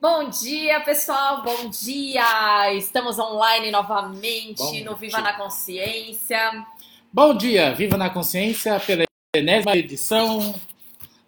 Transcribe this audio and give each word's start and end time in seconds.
Bom 0.00 0.28
dia, 0.28 0.80
pessoal. 0.80 1.42
Bom 1.42 1.68
dia. 1.70 2.72
Estamos 2.74 3.18
online 3.18 3.70
novamente 3.70 4.58
Bom 4.58 4.84
no 4.84 4.96
Viva 4.96 5.16
dia. 5.18 5.20
na 5.22 5.32
Consciência. 5.34 6.66
Bom 7.12 7.34
dia, 7.34 7.74
Viva 7.74 7.96
na 7.96 8.10
Consciência, 8.10 8.78
pela 8.80 9.04
enésima 9.34 9.76
edição, 9.76 10.54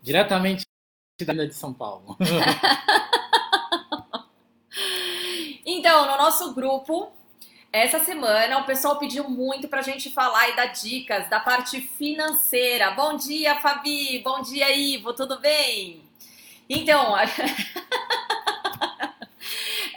diretamente 0.02 0.64
da 1.24 1.32
Ilha 1.32 1.46
de 1.48 1.54
São 1.54 1.72
Paulo. 1.72 2.16
Então, 5.70 6.06
no 6.06 6.16
nosso 6.16 6.54
grupo, 6.54 7.12
essa 7.70 7.98
semana 8.00 8.58
o 8.58 8.64
pessoal 8.64 8.98
pediu 8.98 9.28
muito 9.28 9.68
pra 9.68 9.82
gente 9.82 10.08
falar 10.10 10.48
e 10.48 10.56
dar 10.56 10.66
dicas 10.66 11.28
da 11.28 11.38
parte 11.40 11.80
financeira. 11.80 12.90
Bom 12.92 13.16
dia, 13.16 13.54
Fabi. 13.60 14.18
Bom 14.24 14.40
dia, 14.40 14.74
Ivo. 14.74 15.12
Tudo 15.12 15.38
bem? 15.38 16.00
Então, 16.68 17.14
a- 17.14 17.22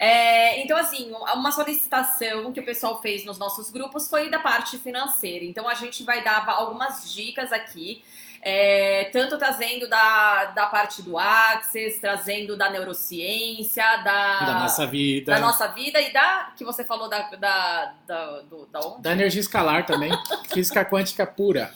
É, 0.03 0.59
então, 0.63 0.75
assim, 0.75 1.11
uma 1.11 1.51
solicitação 1.51 2.51
que 2.51 2.59
o 2.59 2.65
pessoal 2.65 2.99
fez 3.03 3.23
nos 3.23 3.37
nossos 3.37 3.69
grupos 3.69 4.09
foi 4.09 4.31
da 4.31 4.39
parte 4.39 4.79
financeira. 4.79 5.45
Então, 5.45 5.69
a 5.69 5.75
gente 5.75 6.03
vai 6.03 6.23
dar 6.23 6.43
algumas 6.49 7.13
dicas 7.13 7.53
aqui, 7.53 8.03
é, 8.41 9.11
tanto 9.13 9.37
trazendo 9.37 9.87
da, 9.87 10.45
da 10.45 10.65
parte 10.65 11.03
do 11.03 11.19
Access, 11.19 11.99
trazendo 12.01 12.57
da 12.57 12.71
neurociência, 12.71 13.97
da, 13.97 14.39
da 14.39 14.59
nossa 14.61 14.87
vida, 14.87 15.33
da 15.33 15.39
nossa 15.39 15.67
vida 15.67 16.01
e 16.01 16.11
da 16.11 16.51
que 16.57 16.65
você 16.65 16.83
falou 16.83 17.07
da, 17.07 17.21
da, 17.35 17.93
da, 18.07 18.41
do, 18.41 18.65
da 18.71 18.79
da 18.97 19.11
energia 19.11 19.39
escalar 19.41 19.85
também, 19.85 20.11
física 20.51 20.83
quântica 20.83 21.27
pura. 21.27 21.71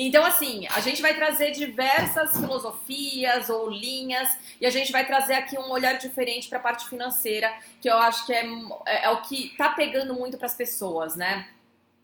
Então, 0.00 0.24
assim, 0.24 0.64
a 0.68 0.80
gente 0.80 1.02
vai 1.02 1.12
trazer 1.12 1.50
diversas 1.50 2.38
filosofias 2.38 3.50
ou 3.50 3.68
linhas 3.68 4.28
e 4.60 4.64
a 4.64 4.70
gente 4.70 4.92
vai 4.92 5.04
trazer 5.04 5.34
aqui 5.34 5.58
um 5.58 5.68
olhar 5.72 5.94
diferente 5.94 6.48
para 6.48 6.58
a 6.58 6.62
parte 6.62 6.88
financeira, 6.88 7.52
que 7.80 7.90
eu 7.90 7.96
acho 7.96 8.24
que 8.24 8.32
é, 8.32 8.46
é, 8.86 9.06
é 9.06 9.10
o 9.10 9.22
que 9.22 9.56
tá 9.58 9.70
pegando 9.70 10.14
muito 10.14 10.38
para 10.38 10.46
as 10.46 10.54
pessoas, 10.54 11.16
né? 11.16 11.48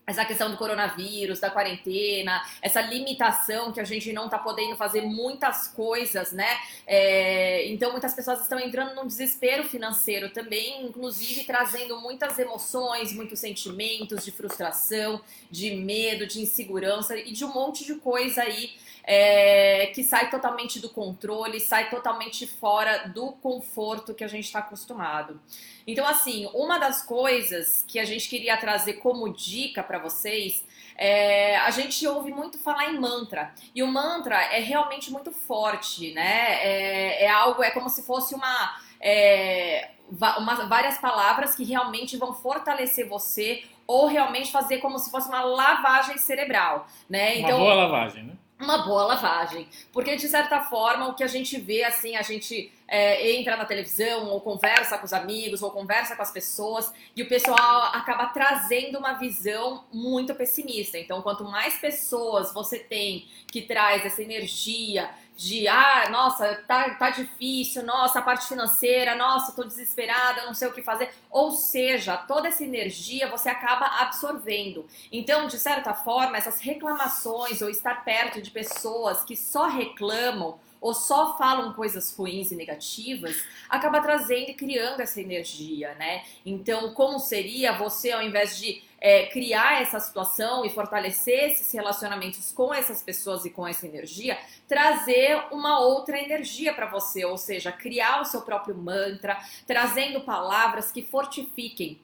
Essa 0.07 0.25
questão 0.25 0.51
do 0.51 0.57
coronavírus, 0.57 1.41
da 1.41 1.51
quarentena, 1.51 2.43
essa 2.61 2.81
limitação 2.83 3.73
que 3.73 3.81
a 3.81 3.85
gente 3.85 4.13
não 4.13 4.29
tá 4.29 4.39
podendo 4.39 4.77
fazer 4.77 5.01
muitas 5.01 5.69
coisas, 5.69 6.33
né? 6.33 6.59
É, 6.87 7.67
então 7.69 7.91
muitas 7.91 8.13
pessoas 8.13 8.43
estão 8.43 8.59
entrando 8.59 8.95
num 8.95 9.07
desespero 9.07 9.65
financeiro 9.65 10.29
também, 10.31 10.85
inclusive 10.85 11.45
trazendo 11.45 11.99
muitas 12.01 12.39
emoções, 12.39 13.13
muitos 13.15 13.41
sentimentos 13.41 14.25
de 14.25 14.31
frustração, 14.31 15.21
de 15.51 15.75
medo, 15.75 16.27
de 16.27 16.41
insegurança 16.41 17.17
e 17.17 17.33
de 17.33 17.45
um 17.45 17.53
monte 17.53 17.85
de 17.85 17.95
coisa 17.95 18.43
aí 18.43 18.73
é, 19.07 19.87
que 19.95 20.03
sai 20.03 20.31
totalmente 20.31 20.81
do 20.81 20.89
controle, 20.89 21.61
sai 21.61 21.91
totalmente 21.91 22.47
fora 22.47 23.09
do 23.09 23.33
conforto 23.33 24.15
que 24.15 24.25
a 24.25 24.29
gente 24.29 24.45
está 24.45 24.61
acostumado. 24.61 25.41
Então, 25.87 26.07
assim, 26.07 26.49
uma 26.55 26.79
das 26.79 27.03
coisas 27.03 27.85
que 27.87 27.99
a 27.99 28.05
gente 28.05 28.29
queria 28.29 28.57
trazer 28.57 28.95
como 28.95 29.29
dica 29.33 29.83
para 29.83 29.99
vocês 29.99 30.65
é, 30.97 31.57
a 31.57 31.71
gente 31.71 32.07
ouve 32.07 32.33
muito 32.33 32.59
falar 32.59 32.93
em 32.93 32.99
mantra. 32.99 33.53
E 33.75 33.83
o 33.83 33.87
mantra 33.87 34.37
é 34.37 34.61
realmente 34.61 35.11
muito 35.11 35.33
forte, 35.33 36.13
né? 36.13 36.65
É, 36.65 37.25
é 37.25 37.29
algo, 37.29 37.63
é 37.63 37.71
como 37.71 37.89
se 37.89 38.03
fosse 38.03 38.35
uma. 38.35 38.77
É, 39.01 39.91
uma, 40.39 40.67
várias 40.67 40.99
palavras 40.99 41.55
que 41.55 41.65
realmente 41.65 42.17
vão 42.17 42.33
fortalecer 42.35 43.09
você 43.09 43.65
ou 43.87 44.07
realmente 44.07 44.53
fazer 44.53 44.79
como 44.79 44.99
se 44.99 45.11
fosse 45.11 45.29
uma 45.29 45.43
lavagem 45.43 46.17
cerebral, 46.19 46.87
né? 47.09 47.39
Uma 47.39 47.53
boa 47.57 47.75
lavagem, 47.75 48.25
né? 48.25 48.35
Uma 48.65 48.79
boa 48.79 49.05
lavagem. 49.05 49.69
Porque, 49.93 50.17
de 50.17 50.29
certa 50.29 50.61
forma, 50.63 51.09
o 51.09 51.15
que 51.15 51.23
a 51.23 51.29
gente 51.29 51.59
vê, 51.59 51.85
assim, 51.85 52.17
a 52.17 52.23
gente 52.23 52.73
é, 52.89 53.33
entra 53.33 53.57
na 53.57 53.65
televisão, 53.65 54.29
ou 54.29 54.41
conversa 54.41 54.99
com 54.99 55.05
os 55.05 55.13
amigos, 55.13 55.63
ou 55.63 55.71
conversa 55.71 56.17
com 56.17 56.23
as 56.23 56.33
pessoas, 56.33 56.93
e 57.15 57.23
o 57.23 57.29
pessoal 57.29 57.85
acaba 57.93 58.27
trazendo 58.27 58.99
uma 58.99 59.15
visão 59.15 59.85
muito 59.93 60.35
pessimista. 60.35 60.99
Então, 60.99 61.23
quanto 61.23 61.45
mais 61.45 61.79
pessoas 61.79 62.53
você 62.53 62.79
tem 62.79 63.27
que 63.51 63.63
traz 63.63 64.05
essa 64.05 64.23
energia 64.23 65.09
de, 65.37 65.67
ah, 65.67 66.09
nossa, 66.11 66.55
tá, 66.67 66.91
tá 66.95 67.11
difícil, 67.11 67.83
nossa, 67.83 68.21
a 68.21 68.23
parte 68.23 68.47
financeira, 68.47 69.17
nossa, 69.17 69.53
tô 69.53 69.65
desesperada, 69.65 70.45
não 70.47 70.55
sei 70.55 70.69
o 70.69 70.73
que 70.73 70.83
fazer. 70.83 71.11
Ou 71.31 71.51
seja, 71.51 72.17
toda 72.17 72.49
essa 72.49 72.63
energia 72.63 73.29
você 73.29 73.49
acaba 73.49 73.87
absorvendo. 74.01 74.87
Então, 75.11 75.47
de 75.47 75.59
certa 75.59 75.93
forma, 75.93 76.37
essas 76.37 76.61
reclamações 76.61 77.61
ou 77.63 77.69
estar 77.69 78.05
perto 78.05 78.41
de 78.41 78.51
pessoas 78.51 79.25
que 79.25 79.37
só 79.37 79.67
reclamam 79.67 80.59
ou 80.85 80.93
só 80.93 81.39
falam 81.39 81.73
coisas 81.73 82.15
ruins 82.15 82.53
e 82.53 82.55
negativas, 82.55 83.43
acaba 83.71 84.03
trazendo 84.03 84.51
e 84.51 84.55
criando 84.55 85.01
essa 85.01 85.19
energia, 85.19 85.95
né? 85.95 86.23
Então, 86.45 86.93
como 86.93 87.19
seria 87.19 87.73
você, 87.73 88.13
ao 88.13 88.23
invés 88.23 88.59
de 88.59 88.83
é, 89.05 89.27
criar 89.27 89.83
essa 89.83 90.01
situação 90.01 90.65
e 90.65 90.71
fortalecer 90.71 91.51
esses 91.51 91.71
relacionamentos 91.71 92.51
com 92.51 92.73
essas 92.73 93.03
pessoas 93.03 93.45
e 93.45 93.51
com 93.51 93.69
essa 93.69 93.87
energia, 93.87 94.39
trazer 94.67 95.45
uma 95.53 95.79
outra 95.79 96.19
energia 96.19 96.73
para 96.73 96.87
você, 96.87 97.23
ou 97.23 97.37
seja, 97.37 97.71
criar 97.71 98.23
o 98.23 98.25
seu 98.25 98.41
próprio 98.41 98.75
mantra, 98.75 99.37
trazendo 99.67 100.23
palavras 100.23 100.91
que 100.91 101.03
fortifiquem. 101.03 102.01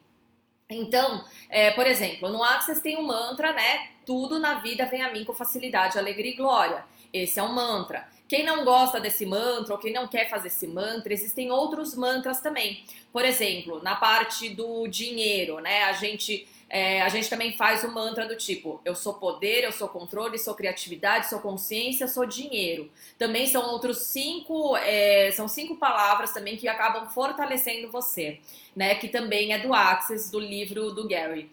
Então, 0.68 1.24
é, 1.48 1.70
por 1.70 1.86
exemplo, 1.86 2.28
no 2.28 2.44
Access 2.44 2.82
tem 2.82 2.98
um 2.98 3.06
mantra, 3.06 3.54
né? 3.54 3.88
Tudo 4.04 4.38
na 4.38 4.60
vida 4.60 4.84
vem 4.84 5.00
a 5.00 5.10
mim 5.10 5.24
com 5.24 5.32
facilidade, 5.32 5.98
alegria 5.98 6.32
e 6.32 6.36
glória. 6.36 6.84
Esse 7.10 7.40
é 7.40 7.42
um 7.42 7.54
mantra. 7.54 8.06
Quem 8.28 8.44
não 8.44 8.62
gosta 8.62 9.00
desse 9.00 9.24
mantra 9.24 9.72
ou 9.72 9.80
quem 9.80 9.92
não 9.92 10.06
quer 10.06 10.28
fazer 10.28 10.48
esse 10.48 10.66
mantra, 10.66 11.14
existem 11.14 11.50
outros 11.50 11.94
mantras 11.94 12.42
também. 12.42 12.84
Por 13.10 13.24
exemplo, 13.24 13.82
na 13.82 13.96
parte 13.96 14.50
do 14.50 14.86
dinheiro, 14.86 15.60
né? 15.60 15.84
A 15.84 15.94
gente 15.94 16.46
é, 16.72 17.02
a 17.02 17.08
gente 17.08 17.28
também 17.28 17.52
faz 17.56 17.82
o 17.82 17.92
mantra 17.92 18.28
do 18.28 18.36
tipo: 18.36 18.80
eu 18.84 18.94
sou 18.94 19.14
poder, 19.14 19.64
eu 19.64 19.72
sou 19.72 19.88
controle, 19.88 20.38
sou 20.38 20.54
criatividade, 20.54 21.28
sou 21.28 21.40
consciência, 21.40 22.06
sou 22.06 22.24
dinheiro. 22.24 22.88
Também 23.18 23.48
são 23.48 23.70
outros 23.70 23.98
cinco, 23.98 24.76
é, 24.76 25.32
são 25.32 25.48
cinco 25.48 25.76
palavras 25.76 26.32
também 26.32 26.56
que 26.56 26.68
acabam 26.68 27.08
fortalecendo 27.10 27.90
você, 27.90 28.38
né? 28.74 28.94
Que 28.94 29.08
também 29.08 29.52
é 29.52 29.58
do 29.58 29.74
Access, 29.74 30.30
do 30.30 30.38
livro 30.38 30.92
do 30.92 31.08
Gary. 31.08 31.50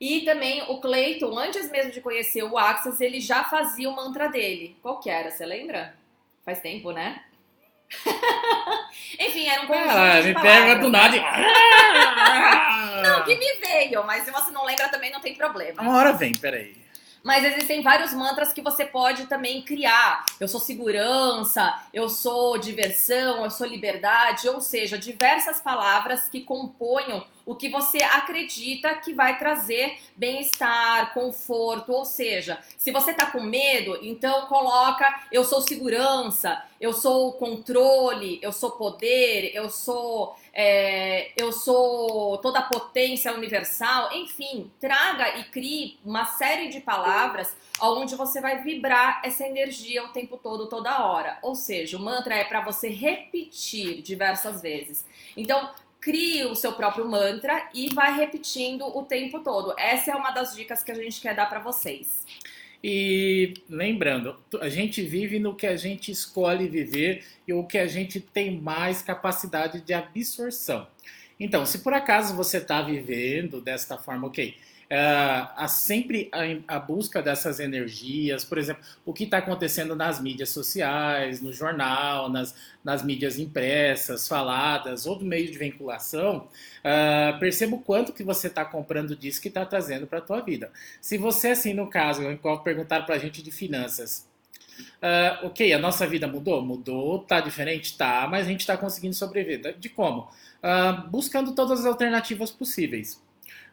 E 0.00 0.22
também 0.22 0.62
o 0.62 0.80
Clayton, 0.80 1.38
antes 1.38 1.70
mesmo 1.70 1.92
de 1.92 2.00
conhecer 2.00 2.42
o 2.42 2.56
Access, 2.56 3.04
ele 3.04 3.20
já 3.20 3.44
fazia 3.44 3.88
o 3.88 3.94
mantra 3.94 4.28
dele. 4.28 4.76
Qual 4.82 4.98
que 4.98 5.10
era? 5.10 5.30
Você 5.30 5.44
lembra? 5.44 5.94
Faz 6.42 6.60
tempo, 6.60 6.90
né? 6.90 7.22
Enfim, 9.20 9.48
era 9.48 9.62
um 9.62 9.66
conjunto 9.66 9.88
Ah, 9.90 10.20
me 10.22 10.34
pega 10.34 10.76
do 10.76 10.90
nada 10.90 11.16
e... 11.16 11.20
Não, 13.02 13.22
que 13.24 13.36
me 13.36 13.54
veio, 13.54 14.04
mas 14.04 14.24
se 14.24 14.30
você 14.30 14.50
não 14.50 14.64
lembra 14.64 14.88
também 14.88 15.10
não 15.12 15.20
tem 15.20 15.34
problema. 15.34 15.82
Uma 15.82 15.96
hora 15.96 16.12
vem, 16.12 16.34
peraí. 16.34 16.83
Mas 17.24 17.42
existem 17.42 17.82
vários 17.82 18.12
mantras 18.12 18.52
que 18.52 18.60
você 18.60 18.84
pode 18.84 19.26
também 19.26 19.62
criar. 19.62 20.26
Eu 20.38 20.46
sou 20.46 20.60
segurança, 20.60 21.74
eu 21.90 22.06
sou 22.10 22.58
diversão, 22.58 23.44
eu 23.44 23.50
sou 23.50 23.66
liberdade, 23.66 24.46
ou 24.46 24.60
seja, 24.60 24.98
diversas 24.98 25.58
palavras 25.58 26.28
que 26.28 26.42
componham 26.42 27.24
o 27.46 27.54
que 27.54 27.70
você 27.70 27.98
acredita 27.98 28.94
que 28.96 29.14
vai 29.14 29.38
trazer 29.38 29.98
bem-estar, 30.16 31.14
conforto, 31.14 31.92
ou 31.92 32.04
seja, 32.04 32.58
se 32.76 32.90
você 32.90 33.12
tá 33.12 33.26
com 33.26 33.40
medo, 33.40 33.98
então 34.02 34.46
coloca 34.46 35.22
eu 35.32 35.44
sou 35.44 35.60
segurança, 35.62 36.62
eu 36.80 36.92
sou 36.92 37.32
controle, 37.32 38.38
eu 38.42 38.52
sou 38.52 38.72
poder, 38.72 39.50
eu 39.54 39.70
sou 39.70 40.36
é, 40.54 41.32
eu 41.36 41.50
sou 41.50 42.38
toda 42.38 42.62
potência 42.62 43.32
universal, 43.32 44.12
enfim, 44.12 44.70
traga 44.80 45.38
e 45.38 45.44
crie 45.44 45.98
uma 46.04 46.24
série 46.24 46.68
de 46.68 46.80
palavras 46.80 47.56
onde 47.82 48.14
você 48.14 48.40
vai 48.40 48.62
vibrar 48.62 49.20
essa 49.24 49.44
energia 49.44 50.04
o 50.04 50.10
tempo 50.10 50.36
todo, 50.36 50.68
toda 50.68 51.04
hora. 51.04 51.38
Ou 51.42 51.56
seja, 51.56 51.96
o 51.96 52.00
mantra 52.00 52.36
é 52.36 52.44
para 52.44 52.60
você 52.60 52.88
repetir 52.88 54.00
diversas 54.00 54.62
vezes. 54.62 55.04
Então, 55.36 55.70
crie 56.00 56.44
o 56.44 56.54
seu 56.54 56.72
próprio 56.74 57.08
mantra 57.08 57.68
e 57.74 57.92
vai 57.92 58.14
repetindo 58.14 58.86
o 58.86 59.02
tempo 59.02 59.40
todo. 59.40 59.74
Essa 59.76 60.12
é 60.12 60.14
uma 60.14 60.30
das 60.30 60.54
dicas 60.54 60.84
que 60.84 60.92
a 60.92 60.94
gente 60.94 61.20
quer 61.20 61.34
dar 61.34 61.46
para 61.46 61.58
vocês. 61.58 62.24
E 62.86 63.54
lembrando, 63.66 64.36
a 64.60 64.68
gente 64.68 65.00
vive 65.00 65.38
no 65.38 65.54
que 65.54 65.66
a 65.66 65.74
gente 65.74 66.12
escolhe 66.12 66.68
viver 66.68 67.24
e 67.48 67.52
o 67.54 67.64
que 67.64 67.78
a 67.78 67.86
gente 67.86 68.20
tem 68.20 68.60
mais 68.60 69.00
capacidade 69.00 69.80
de 69.80 69.94
absorção. 69.94 70.86
Então, 71.40 71.64
se 71.64 71.78
por 71.78 71.94
acaso 71.94 72.36
você 72.36 72.58
está 72.58 72.82
vivendo 72.82 73.58
desta 73.62 73.96
forma, 73.96 74.26
ok, 74.26 74.54
Uh, 74.84 75.48
há 75.56 75.66
sempre 75.66 76.30
a, 76.30 76.76
a, 76.76 76.78
busca 76.78 77.22
dessas 77.22 77.58
energias, 77.58 78.44
por 78.44 78.58
exemplo, 78.58 78.82
o 79.04 79.12
que 79.12 79.24
está 79.24 79.38
acontecendo 79.38 79.96
nas 79.96 80.20
mídias 80.20 80.50
sociais, 80.50 81.40
no 81.40 81.52
jornal, 81.52 82.28
nas, 82.28 82.54
nas 82.84 83.02
mídias 83.02 83.38
impressas, 83.38 84.28
faladas, 84.28 85.06
ou 85.06 85.16
do 85.16 85.24
meio 85.24 85.50
de 85.50 85.56
vinculação, 85.56 86.48
uh, 86.84 87.38
perceba 87.40 87.76
o 87.76 87.80
quanto 87.80 88.12
que 88.12 88.22
você 88.22 88.48
está 88.48 88.64
comprando 88.64 89.16
disso 89.16 89.40
que 89.40 89.48
está 89.48 89.64
trazendo 89.64 90.06
para 90.06 90.18
a 90.18 90.22
tua 90.22 90.40
vida. 90.40 90.70
Se 91.00 91.16
você, 91.16 91.48
assim, 91.50 91.72
no 91.72 91.88
caso, 91.88 92.22
igual 92.30 92.62
perguntaram 92.62 93.06
para 93.06 93.14
a 93.14 93.18
gente 93.18 93.42
de 93.42 93.50
finanças, 93.50 94.26
Uh, 95.00 95.46
ok, 95.46 95.72
a 95.72 95.78
nossa 95.78 96.06
vida 96.06 96.26
mudou? 96.26 96.60
Mudou, 96.62 97.20
tá 97.20 97.40
diferente? 97.40 97.96
Tá, 97.96 98.26
mas 98.28 98.46
a 98.46 98.50
gente 98.50 98.60
está 98.60 98.76
conseguindo 98.76 99.14
sobreviver. 99.14 99.78
De 99.78 99.88
como? 99.88 100.22
Uh, 100.62 101.08
buscando 101.08 101.54
todas 101.54 101.80
as 101.80 101.86
alternativas 101.86 102.50
possíveis. 102.50 103.22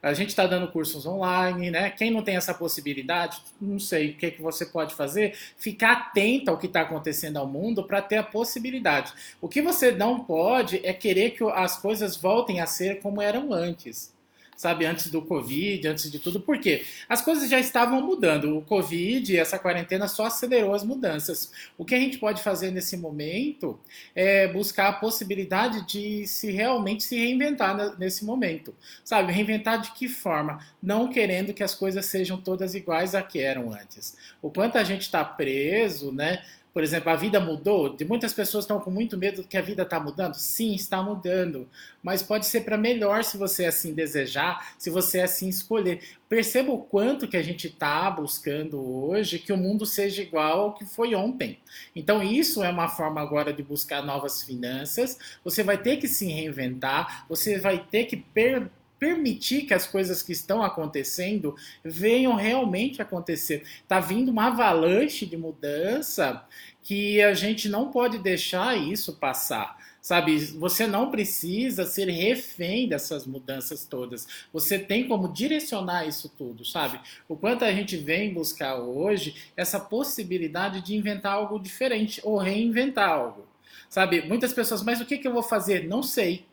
A 0.01 0.13
gente 0.13 0.29
está 0.29 0.47
dando 0.47 0.71
cursos 0.71 1.05
online, 1.05 1.69
né? 1.69 1.89
Quem 1.91 2.09
não 2.09 2.23
tem 2.23 2.35
essa 2.35 2.53
possibilidade, 2.53 3.41
não 3.59 3.77
sei 3.77 4.11
o 4.11 4.13
que, 4.15 4.31
que 4.31 4.41
você 4.41 4.65
pode 4.65 4.95
fazer, 4.95 5.35
ficar 5.57 5.91
atento 5.91 6.49
ao 6.49 6.57
que 6.57 6.65
está 6.65 6.81
acontecendo 6.81 7.37
ao 7.37 7.47
mundo 7.47 7.83
para 7.83 8.01
ter 8.01 8.17
a 8.17 8.23
possibilidade. 8.23 9.13
O 9.39 9.47
que 9.47 9.61
você 9.61 9.91
não 9.91 10.23
pode 10.23 10.81
é 10.83 10.93
querer 10.93 11.31
que 11.31 11.43
as 11.43 11.77
coisas 11.77 12.15
voltem 12.15 12.59
a 12.59 12.65
ser 12.65 12.99
como 12.99 13.21
eram 13.21 13.53
antes 13.53 14.11
sabe, 14.61 14.85
antes 14.85 15.09
do 15.09 15.23
Covid, 15.23 15.87
antes 15.87 16.11
de 16.11 16.19
tudo. 16.19 16.39
Por 16.39 16.59
quê? 16.59 16.85
As 17.09 17.19
coisas 17.19 17.49
já 17.49 17.59
estavam 17.59 17.99
mudando. 17.99 18.55
O 18.55 18.61
Covid, 18.61 19.35
essa 19.35 19.57
quarentena 19.57 20.07
só 20.07 20.27
acelerou 20.27 20.75
as 20.75 20.83
mudanças. 20.83 21.51
O 21.79 21.83
que 21.83 21.95
a 21.95 21.99
gente 21.99 22.19
pode 22.19 22.43
fazer 22.43 22.69
nesse 22.69 22.95
momento 22.95 23.79
é 24.13 24.47
buscar 24.47 24.89
a 24.89 24.93
possibilidade 24.93 25.83
de 25.87 26.27
se 26.27 26.51
realmente 26.51 27.03
se 27.03 27.17
reinventar 27.17 27.97
nesse 27.97 28.23
momento. 28.23 28.75
Sabe, 29.03 29.33
reinventar 29.33 29.81
de 29.81 29.93
que 29.93 30.07
forma? 30.07 30.63
Não 30.81 31.09
querendo 31.09 31.55
que 31.55 31.63
as 31.63 31.73
coisas 31.73 32.05
sejam 32.05 32.39
todas 32.39 32.75
iguais 32.75 33.15
a 33.15 33.23
que 33.23 33.39
eram 33.39 33.73
antes. 33.73 34.15
O 34.43 34.51
quanto 34.51 34.77
a 34.77 34.83
gente 34.83 35.01
está 35.01 35.25
preso, 35.25 36.11
né? 36.11 36.43
Por 36.73 36.83
exemplo, 36.83 37.09
a 37.11 37.15
vida 37.15 37.39
mudou? 37.39 37.95
De 37.95 38.05
muitas 38.05 38.33
pessoas 38.33 38.63
estão 38.63 38.79
com 38.79 38.89
muito 38.89 39.17
medo 39.17 39.43
que 39.43 39.57
a 39.57 39.61
vida 39.61 39.83
está 39.83 39.99
mudando? 39.99 40.35
Sim, 40.35 40.73
está 40.73 41.03
mudando. 41.03 41.67
Mas 42.01 42.23
pode 42.23 42.45
ser 42.45 42.61
para 42.61 42.77
melhor 42.77 43.23
se 43.23 43.37
você 43.37 43.65
assim 43.65 43.93
desejar, 43.93 44.73
se 44.77 44.89
você 44.89 45.19
assim 45.19 45.49
escolher. 45.49 46.01
Perceba 46.29 46.71
o 46.71 46.81
quanto 46.81 47.27
que 47.27 47.35
a 47.35 47.43
gente 47.43 47.67
está 47.67 48.09
buscando 48.09 48.79
hoje 48.79 49.37
que 49.37 49.51
o 49.51 49.57
mundo 49.57 49.85
seja 49.85 50.21
igual 50.21 50.61
ao 50.61 50.73
que 50.73 50.85
foi 50.85 51.13
ontem. 51.13 51.59
Então, 51.93 52.23
isso 52.23 52.63
é 52.63 52.69
uma 52.69 52.87
forma 52.87 53.19
agora 53.19 53.51
de 53.51 53.61
buscar 53.61 54.01
novas 54.01 54.41
finanças. 54.41 55.19
Você 55.43 55.63
vai 55.63 55.77
ter 55.77 55.97
que 55.97 56.07
se 56.07 56.25
reinventar, 56.25 57.25
você 57.27 57.59
vai 57.59 57.79
ter 57.79 58.05
que 58.05 58.15
per 58.15 58.69
permitir 59.01 59.63
que 59.63 59.73
as 59.73 59.87
coisas 59.87 60.21
que 60.21 60.31
estão 60.31 60.61
acontecendo 60.61 61.55
venham 61.83 62.35
realmente 62.35 63.01
acontecer. 63.01 63.63
Está 63.81 63.99
vindo 63.99 64.29
uma 64.29 64.45
avalanche 64.45 65.25
de 65.25 65.35
mudança 65.35 66.45
que 66.83 67.19
a 67.19 67.33
gente 67.33 67.67
não 67.67 67.89
pode 67.89 68.19
deixar 68.19 68.77
isso 68.77 69.13
passar. 69.13 69.75
Sabe, 69.99 70.37
você 70.37 70.85
não 70.85 71.09
precisa 71.09 71.83
ser 71.83 72.09
refém 72.09 72.87
dessas 72.87 73.25
mudanças 73.25 73.85
todas. 73.85 74.27
Você 74.53 74.77
tem 74.77 75.07
como 75.07 75.33
direcionar 75.33 76.07
isso 76.07 76.29
tudo, 76.29 76.63
sabe? 76.63 76.99
O 77.27 77.35
quanto 77.35 77.65
a 77.65 77.71
gente 77.71 77.97
vem 77.97 78.31
buscar 78.31 78.75
hoje 78.75 79.35
essa 79.57 79.79
possibilidade 79.79 80.79
de 80.81 80.95
inventar 80.95 81.33
algo 81.33 81.59
diferente 81.59 82.21
ou 82.23 82.37
reinventar 82.37 83.09
algo. 83.09 83.47
Sabe, 83.89 84.21
muitas 84.21 84.53
pessoas, 84.53 84.83
mas 84.83 85.01
o 85.01 85.05
que, 85.05 85.17
que 85.17 85.27
eu 85.27 85.33
vou 85.33 85.43
fazer? 85.43 85.87
Não 85.87 86.03
sei. 86.03 86.45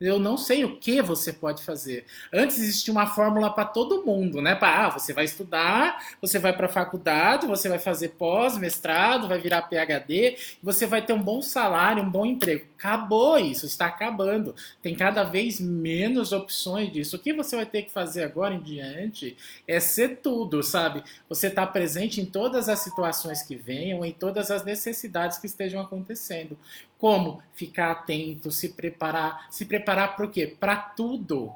Eu 0.00 0.20
não 0.20 0.36
sei 0.36 0.64
o 0.64 0.76
que 0.76 1.02
você 1.02 1.32
pode 1.32 1.64
fazer. 1.64 2.04
Antes 2.32 2.60
existia 2.60 2.92
uma 2.92 3.08
fórmula 3.08 3.50
para 3.52 3.64
todo 3.64 4.04
mundo, 4.06 4.40
né? 4.40 4.54
Para 4.54 4.86
ah, 4.86 4.90
você 4.90 5.12
vai 5.12 5.24
estudar, 5.24 6.14
você 6.22 6.38
vai 6.38 6.52
para 6.52 6.66
a 6.66 6.68
faculdade, 6.68 7.48
você 7.48 7.68
vai 7.68 7.80
fazer 7.80 8.10
pós, 8.10 8.56
mestrado, 8.56 9.26
vai 9.26 9.40
virar 9.40 9.62
PhD, 9.62 10.36
você 10.62 10.86
vai 10.86 11.04
ter 11.04 11.12
um 11.12 11.20
bom 11.20 11.42
salário, 11.42 12.04
um 12.04 12.10
bom 12.10 12.24
emprego. 12.24 12.64
Acabou 12.78 13.38
isso, 13.38 13.66
está 13.66 13.86
acabando. 13.86 14.54
Tem 14.80 14.94
cada 14.94 15.24
vez 15.24 15.58
menos 15.60 16.30
opções 16.30 16.92
disso. 16.92 17.16
O 17.16 17.18
que 17.18 17.32
você 17.32 17.56
vai 17.56 17.66
ter 17.66 17.82
que 17.82 17.90
fazer 17.90 18.22
agora 18.22 18.54
em 18.54 18.60
diante 18.60 19.36
é 19.66 19.80
ser 19.80 20.18
tudo, 20.18 20.62
sabe? 20.62 21.02
Você 21.28 21.48
está 21.48 21.66
presente 21.66 22.20
em 22.20 22.24
todas 22.24 22.68
as 22.68 22.78
situações 22.78 23.42
que 23.42 23.56
venham, 23.56 24.04
em 24.04 24.12
todas 24.12 24.48
as 24.52 24.64
necessidades 24.64 25.38
que 25.38 25.46
estejam 25.48 25.80
acontecendo. 25.80 26.56
Como 26.96 27.40
ficar 27.54 27.92
atento, 27.92 28.50
se 28.50 28.70
preparar, 28.70 29.46
se 29.50 29.64
preparar 29.64 29.87
para 29.96 30.26
o 30.26 30.30
quê? 30.30 30.46
Para 30.46 30.76
tudo. 30.76 31.52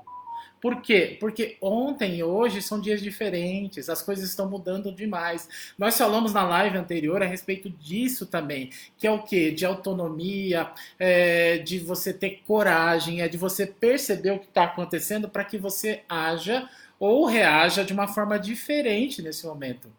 Por 0.62 0.81
quê? 0.81 1.17
Porque 1.19 1.56
ontem 1.61 2.19
e 2.19 2.23
hoje 2.23 2.62
são 2.62 2.81
dias 2.81 3.02
diferentes, 3.02 3.88
as 3.88 4.00
coisas 4.00 4.29
estão 4.29 4.49
mudando 4.49 4.94
demais. 4.94 5.49
Nós 5.76 5.99
falamos 5.99 6.32
na 6.32 6.44
live 6.44 6.79
anterior 6.79 7.20
a 7.20 7.26
respeito 7.26 7.69
disso 7.69 8.26
também, 8.26 8.70
que 8.96 9.05
é 9.05 9.11
o 9.11 9.25
quê? 9.25 9.50
De 9.50 9.67
autonomia, 9.67 10.70
é, 11.00 11.58
de 11.58 11.81
você 11.81 12.12
ter 12.12 12.43
coragem, 12.46 13.23
é 13.23 13.26
de 13.26 13.37
você 13.37 13.67
perceber 13.67 14.31
o 14.31 14.38
que 14.38 14.46
está 14.46 14.62
acontecendo 14.62 15.29
para 15.29 15.44
que 15.44 15.58
você 15.58 16.02
haja 16.08 16.70
ou 16.96 17.26
reaja 17.26 17.84
de 17.84 17.93
uma 17.93 18.06
forma 18.06 18.38
diferente 18.38 19.20
nesse 19.20 19.44
momento. 19.44 19.93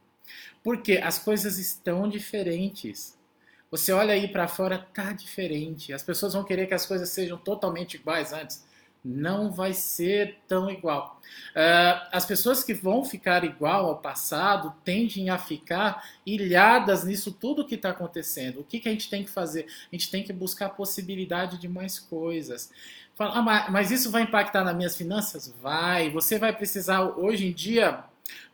Porque 0.64 0.94
as 0.94 1.20
coisas 1.20 1.58
estão 1.58 2.08
diferentes. 2.08 3.18
Você 3.74 3.92
olha 3.92 4.14
aí 4.14 4.28
para 4.28 4.48
fora, 4.48 4.78
tá 4.94 5.14
diferente. 5.14 5.92
As 5.92 6.04
pessoas 6.04 6.34
vão 6.34 6.44
querer 6.44 6.68
que 6.68 6.76
as 6.76 6.86
coisas 6.86 7.10
sejam 7.10 7.40
totalmente 7.40 7.96
iguais 7.96 8.32
antes. 8.32 8.64
Não 9.04 9.52
vai 9.52 9.74
ser 9.74 10.38
tão 10.48 10.70
igual. 10.70 11.20
Uh, 11.56 12.08
as 12.12 12.24
pessoas 12.24 12.64
que 12.64 12.72
vão 12.72 13.04
ficar 13.04 13.44
igual 13.44 13.88
ao 13.88 13.98
passado 13.98 14.76
tendem 14.86 15.32
a 15.32 15.40
ficar 15.40 16.08
ilhadas 16.24 17.04
nisso 17.04 17.32
tudo 17.32 17.66
que 17.66 17.74
está 17.74 17.90
acontecendo. 17.90 18.60
O 18.60 18.64
que, 18.64 18.80
que 18.80 18.88
a 18.88 18.92
gente 18.92 19.10
tem 19.10 19.24
que 19.24 19.32
fazer? 19.32 19.66
A 19.92 19.96
gente 19.96 20.12
tem 20.12 20.24
que 20.24 20.32
buscar 20.32 20.68
a 20.68 20.70
possibilidade 20.70 21.58
de 21.58 21.68
mais 21.68 21.98
coisas. 21.98 22.70
Fala, 23.16 23.40
ah, 23.40 23.72
mas 23.72 23.90
isso 23.90 24.12
vai 24.12 24.22
impactar 24.22 24.64
nas 24.64 24.76
minhas 24.76 24.96
finanças? 24.96 25.52
Vai. 25.64 26.12
Você 26.12 26.38
vai 26.38 26.56
precisar, 26.56 27.02
hoje 27.02 27.48
em 27.48 27.52
dia, 27.52 28.04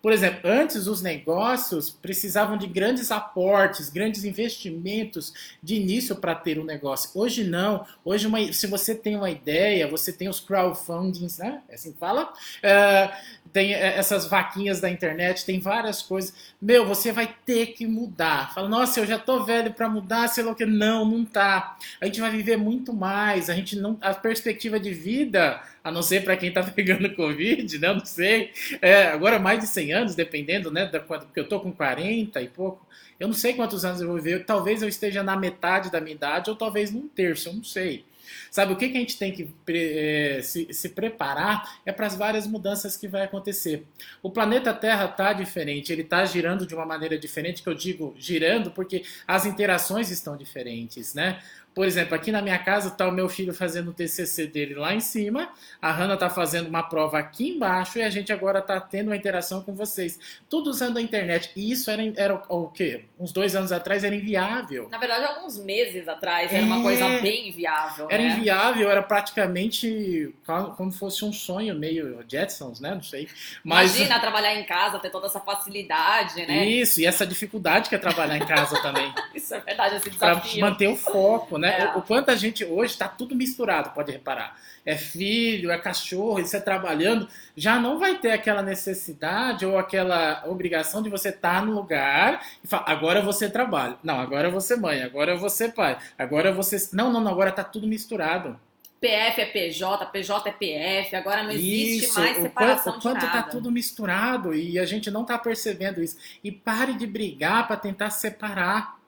por 0.01 0.13
exemplo, 0.13 0.50
antes 0.50 0.88
os 0.88 1.01
negócios 1.01 1.89
precisavam 1.89 2.57
de 2.57 2.68
grandes 2.68 3.12
aportes, 3.12 3.89
grandes 3.89 4.24
investimentos 4.24 5.33
de 5.62 5.75
início 5.75 6.16
para 6.16 6.33
ter 6.33 6.57
um 6.57 6.63
negócio. 6.63 7.10
Hoje 7.13 7.44
não. 7.44 7.86
Hoje, 8.06 8.25
uma, 8.25 8.54
se 8.54 8.66
você 8.66 8.95
tem 8.95 9.18
uma 9.18 9.30
ideia, 9.30 9.89
você 9.89 10.13
tem 10.13 10.30
os 10.30 10.39
crowdfundings, 10.39 11.38
né? 11.38 11.62
É 11.68 11.75
assim 11.75 11.92
que 11.92 12.00
fala. 12.00 12.31
Uh, 12.31 13.38
tem 13.51 13.74
é, 13.74 13.98
essas 13.98 14.28
vaquinhas 14.28 14.80
da 14.80 14.90
internet, 14.90 15.46
tem 15.46 15.60
várias 15.60 16.01
coisas. 16.01 16.34
Meu, 16.62 16.86
você 16.86 17.12
vai 17.12 17.34
ter 17.46 17.68
que 17.68 17.86
mudar. 17.86 18.54
Fala, 18.54 18.69
nossa, 18.69 19.00
eu 19.00 19.06
já 19.06 19.18
tô 19.18 19.44
velho 19.44 19.74
para 19.74 19.90
mudar, 19.90 20.28
sei 20.28 20.44
lá 20.44 20.51
o 20.51 20.56
que. 20.56 20.66
Não, 20.66 21.06
não 21.06 21.25
tá. 21.25 21.78
A 22.00 22.06
gente 22.06 22.22
vai 22.22 22.30
viver 22.31 22.57
muito 22.57 22.94
mais. 22.94 23.50
A 23.50 23.56
gente 23.56 23.75
não. 23.78 23.98
A 24.01 24.13
perspectiva 24.13 24.80
de 24.80 24.94
vida, 24.94 25.62
a 25.84 25.92
não 25.92 26.01
ser 26.01 26.24
para 26.24 26.38
quem 26.38 26.51
tá 26.51 26.63
pegando 26.75 27.13
Covid, 27.16 27.78
né? 27.80 27.94
Não 27.94 28.06
sei. 28.06 28.51
É, 28.81 29.07
agora 29.07 29.40
mais 29.40 29.60
de 29.60 29.68
100 29.68 29.94
anos, 29.94 30.16
dependendo, 30.16 30.72
né? 30.72 30.86
Da, 30.86 31.00
porque 31.00 31.40
eu 31.40 31.48
tô 31.48 31.60
com 31.60 31.72
40 31.72 32.42
e 32.42 32.48
pouco. 32.48 32.88
Eu 33.19 33.28
não 33.28 33.36
sei 33.36 33.54
quantos 33.54 33.84
anos 33.84 34.00
eu 34.00 34.07
vou 34.07 34.16
viver. 34.18 34.45
Talvez 34.45 34.81
eu 34.81 34.88
esteja 34.88 35.22
na 35.22 35.36
metade 35.36 35.92
da 35.92 36.00
minha 36.00 36.16
idade, 36.16 36.50
ou 36.50 36.56
talvez 36.56 36.92
num 36.92 37.07
terço, 37.07 37.50
eu 37.50 37.54
não 37.54 37.63
sei. 37.63 38.06
Sabe, 38.52 38.74
o 38.74 38.76
que, 38.76 38.90
que 38.90 38.98
a 38.98 39.00
gente 39.00 39.18
tem 39.18 39.31
que 39.31 39.54
é, 39.69 40.42
se, 40.42 40.74
se 40.74 40.90
preparar 40.90 41.80
é 41.86 41.92
para 41.92 42.07
as 42.07 42.16
várias 42.16 42.48
mudanças 42.48 42.98
que 42.98 43.07
vai 43.07 43.24
acontecer. 43.24 43.86
O 44.21 44.30
planeta 44.30 44.74
Terra 44.74 45.06
está 45.06 45.33
diferente, 45.33 45.92
ele 45.92 46.02
está 46.02 46.26
girando 46.26 46.66
de 46.66 46.74
uma 46.74 46.86
maneira 46.86 47.18
diferente, 47.18 47.62
que 47.64 47.69
eu 47.69 47.76
digo 47.76 48.16
girando 48.18 48.71
porque 48.71 49.04
as 49.28 49.45
interações 49.45 50.09
estão 50.09 50.36
diferentes, 50.36 51.14
né? 51.14 51.40
Por 51.80 51.88
exemplo, 51.88 52.14
aqui 52.14 52.30
na 52.30 52.42
minha 52.42 52.59
casa 52.59 52.90
está 52.90 53.07
o 53.07 53.12
meu 53.14 53.30
filho 53.30 53.54
fazendo 53.54 53.92
o 53.92 53.94
TCC 53.94 54.48
dele 54.48 54.76
lá 54.76 54.94
em 54.94 55.00
cima, 55.00 55.48
a 55.81 55.90
Hanna 55.90 56.16
está 56.16 56.30
fazendo 56.30 56.68
uma 56.68 56.83
prova 56.83 57.18
aqui 57.18 57.52
embaixo 57.52 58.00
e 58.00 58.02
a 58.02 58.09
gente 58.09 58.33
agora 58.33 58.59
está 58.59 58.81
tendo 58.81 59.07
uma 59.07 59.16
interação 59.16 59.62
com 59.62 59.74
vocês. 59.74 60.19
Tudo 60.50 60.69
usando 60.69 60.98
a 60.98 61.02
internet. 61.02 61.52
E 61.56 61.71
isso 61.71 61.90
era, 61.90 62.02
era 62.18 62.44
o 62.50 62.68
quê? 62.68 63.06
Uns 63.18 63.31
dois 63.31 63.56
anos 63.56 63.71
atrás 63.71 64.04
era 64.04 64.14
inviável. 64.14 64.90
Na 64.90 64.98
verdade, 64.98 65.24
alguns 65.24 65.57
meses 65.57 66.06
atrás 66.09 66.52
era 66.52 66.62
é... 66.62 66.66
uma 66.66 66.81
coisa 66.81 67.07
bem 67.21 67.48
inviável. 67.48 68.09
Era 68.12 68.24
né? 68.24 68.30
inviável, 68.31 68.92
era 68.92 69.02
praticamente 69.02 70.36
como 70.76 70.92
fosse 70.92 71.24
um 71.24 71.31
sonho 71.31 71.76
meio 71.76 72.26
Jetsons, 72.28 72.81
né? 72.81 72.94
Não 72.94 73.04
sei. 73.04 73.30
Mas... 73.64 73.95
Imagina 73.95 74.19
trabalhar 74.19 74.54
em 74.54 74.66
casa, 74.66 75.00
ter 75.00 75.12
toda 75.12 75.28
essa 75.28 75.40
facilidade, 75.40 76.45
né? 76.45 76.66
Isso, 76.66 77.00
e 77.00 77.06
essa 77.06 77.26
dificuldade 77.26 77.88
que 77.88 77.95
é 77.95 77.98
trabalhar 77.98 78.36
em 78.36 78.45
casa 78.45 78.81
também. 78.81 79.14
isso 79.33 79.56
é 79.56 79.62
verdade, 79.62 79.95
esse 79.95 80.09
desafio. 80.09 80.59
Pra 80.59 80.69
manter 80.69 80.90
o 80.90 80.98
foco, 80.98 81.57
né? 81.57 81.69
É. 81.69 81.95
O, 81.95 81.99
o, 81.99 82.02
quanto 82.02 82.30
a 82.30 82.35
gente 82.35 82.66
hoje 82.66 82.94
está 82.94 83.07
tudo 83.07 83.35
misturado, 83.35 83.92
pode 83.92 84.11
reparar. 84.11 84.59
É 84.85 84.95
filho, 84.95 85.71
é 85.71 85.78
cachorro, 85.78 86.40
isso 86.40 86.56
é 86.56 86.59
trabalhando, 86.59 87.28
já 87.56 87.80
não 87.80 87.99
vai 87.99 88.18
ter 88.18 88.31
aquela 88.31 88.61
necessidade 88.61 89.66
ou 89.66 89.78
aquela 89.78 90.44
obrigação 90.47 91.02
de 91.02 91.09
você 91.09 91.30
estar 91.30 91.59
tá 91.59 91.66
no 91.66 91.73
lugar 91.73 92.45
e 92.64 92.68
falar, 92.68 92.85
agora 92.88 93.21
você 93.21 93.49
trabalha. 93.49 93.97
Não, 94.04 94.19
agora 94.19 94.49
você 94.49 94.76
mãe, 94.76 95.02
agora 95.04 95.35
você 95.35 95.69
pai, 95.69 95.97
agora 96.18 96.52
você. 96.52 96.78
Não, 96.94 97.11
não, 97.11 97.21
não, 97.21 97.31
agora 97.31 97.49
está 97.49 97.64
tudo 97.64 97.88
misturado. 97.88 98.59
PF 98.99 99.42
é 99.42 99.45
PJ, 99.45 100.06
PJ 100.07 100.49
é 100.49 100.52
PF, 100.52 101.16
agora 101.16 101.44
não 101.44 101.52
existe 101.52 102.06
isso, 102.06 102.19
mais 102.19 102.38
separação 102.38 102.94
o 102.94 102.95
quanto, 102.95 102.97
o 102.97 103.02
quanto 103.02 103.26
está 103.26 103.44
tudo 103.44 103.71
misturado 103.71 104.54
e 104.54 104.78
a 104.78 104.85
gente 104.85 105.09
não 105.09 105.21
está 105.21 105.38
percebendo 105.38 106.04
isso. 106.04 106.18
E 106.44 106.52
pare 106.52 106.94
de 106.94 107.07
brigar 107.07 107.66
para 107.66 107.78
tentar 107.78 108.09
separar. 108.09 108.98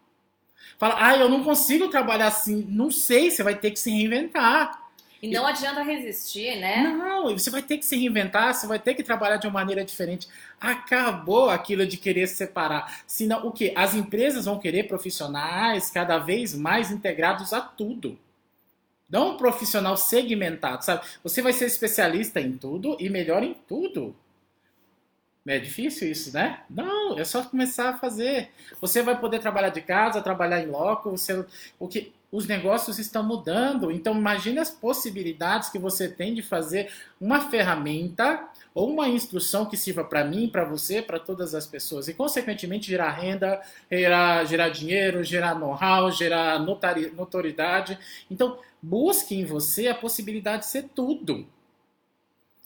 Fala, 0.78 0.96
ah, 1.00 1.18
eu 1.18 1.30
não 1.30 1.44
consigo 1.44 1.90
trabalhar 1.90 2.28
assim. 2.28 2.66
Não 2.70 2.90
sei, 2.90 3.30
você 3.30 3.44
vai 3.44 3.56
ter 3.56 3.72
que 3.72 3.80
se 3.80 3.92
reinventar. 3.92 4.82
E 5.22 5.30
não 5.30 5.46
adianta 5.46 5.84
resistir, 5.84 6.60
né? 6.60 6.82
Não, 6.82 7.38
você 7.38 7.52
vai 7.52 7.62
ter 7.62 7.78
que 7.78 7.86
se 7.86 7.96
reinventar, 7.96 8.56
você 8.56 8.66
vai 8.66 8.80
ter 8.80 8.96
que 8.96 9.04
trabalhar 9.04 9.38
de 9.38 9.46
uma 9.46 9.54
maneira 9.54 9.86
diferente. 9.86 10.28
Acabou 10.60 11.52
aquilo 11.52 11.86
de 11.86 11.96
querer 11.96 12.26
se 12.28 12.36
separar. 12.36 13.04
Senão, 13.06 13.46
o 13.46 13.52
que? 13.52 13.72
As 13.76 13.94
empresas 13.94 14.46
vão 14.46 14.58
querer 14.58 14.88
profissionais 14.88 15.92
cada 15.92 16.18
vez 16.18 16.56
mais 16.56 16.90
integrados 16.90 17.54
a 17.54 17.62
tudo. 17.62 18.18
Não 19.08 19.34
um 19.34 19.38
profissional 19.38 19.96
segmentado, 19.96 20.84
sabe? 20.84 21.06
Você 21.24 21.42
vai 21.42 21.54
ser 21.54 21.66
especialista 21.66 22.42
em 22.42 22.58
tudo 22.58 22.98
e 23.00 23.08
melhor 23.08 23.44
em 23.44 23.54
tudo. 23.54 24.16
É 25.48 25.58
difícil 25.58 26.12
isso, 26.12 26.32
né? 26.34 26.62
Não, 26.70 27.18
é 27.18 27.24
só 27.24 27.44
começar 27.44 27.90
a 27.90 27.98
fazer. 27.98 28.52
Você 28.80 29.02
vai 29.02 29.20
poder 29.20 29.40
trabalhar 29.40 29.70
de 29.70 29.82
casa, 29.82 30.22
trabalhar 30.22 30.62
em 30.62 30.68
loco, 30.68 31.10
você, 31.10 31.44
o 31.80 31.88
que 31.88 32.14
os 32.32 32.48
negócios 32.48 33.00
estão 33.00 33.24
mudando. 33.24 33.92
Então 33.92 34.16
imagine 34.16 34.60
as 34.60 34.70
possibilidades 34.70 35.70
que 35.70 35.80
você 35.80 36.08
tem 36.08 36.36
de 36.36 36.44
fazer 36.44 36.92
uma 37.20 37.50
ferramenta 37.50 38.48
ou 38.74 38.90
uma 38.90 39.10
instrução 39.10 39.66
que 39.66 39.76
sirva 39.76 40.04
para 40.04 40.24
mim, 40.24 40.48
para 40.48 40.64
você, 40.64 41.02
para 41.02 41.20
todas 41.20 41.56
as 41.56 41.66
pessoas 41.66 42.08
e 42.08 42.14
consequentemente 42.14 42.88
gerar 42.88 43.10
renda, 43.10 43.62
gerar, 43.92 44.46
gerar 44.46 44.70
dinheiro, 44.70 45.24
gerar 45.24 45.56
know-how, 45.56 46.12
gerar 46.12 46.60
notoriedade. 46.60 47.98
Então 48.30 48.60
busque 48.82 49.36
em 49.36 49.44
você 49.44 49.88
a 49.88 49.96
possibilidade 49.96 50.64
de 50.64 50.70
ser 50.70 50.84
tudo 50.96 51.48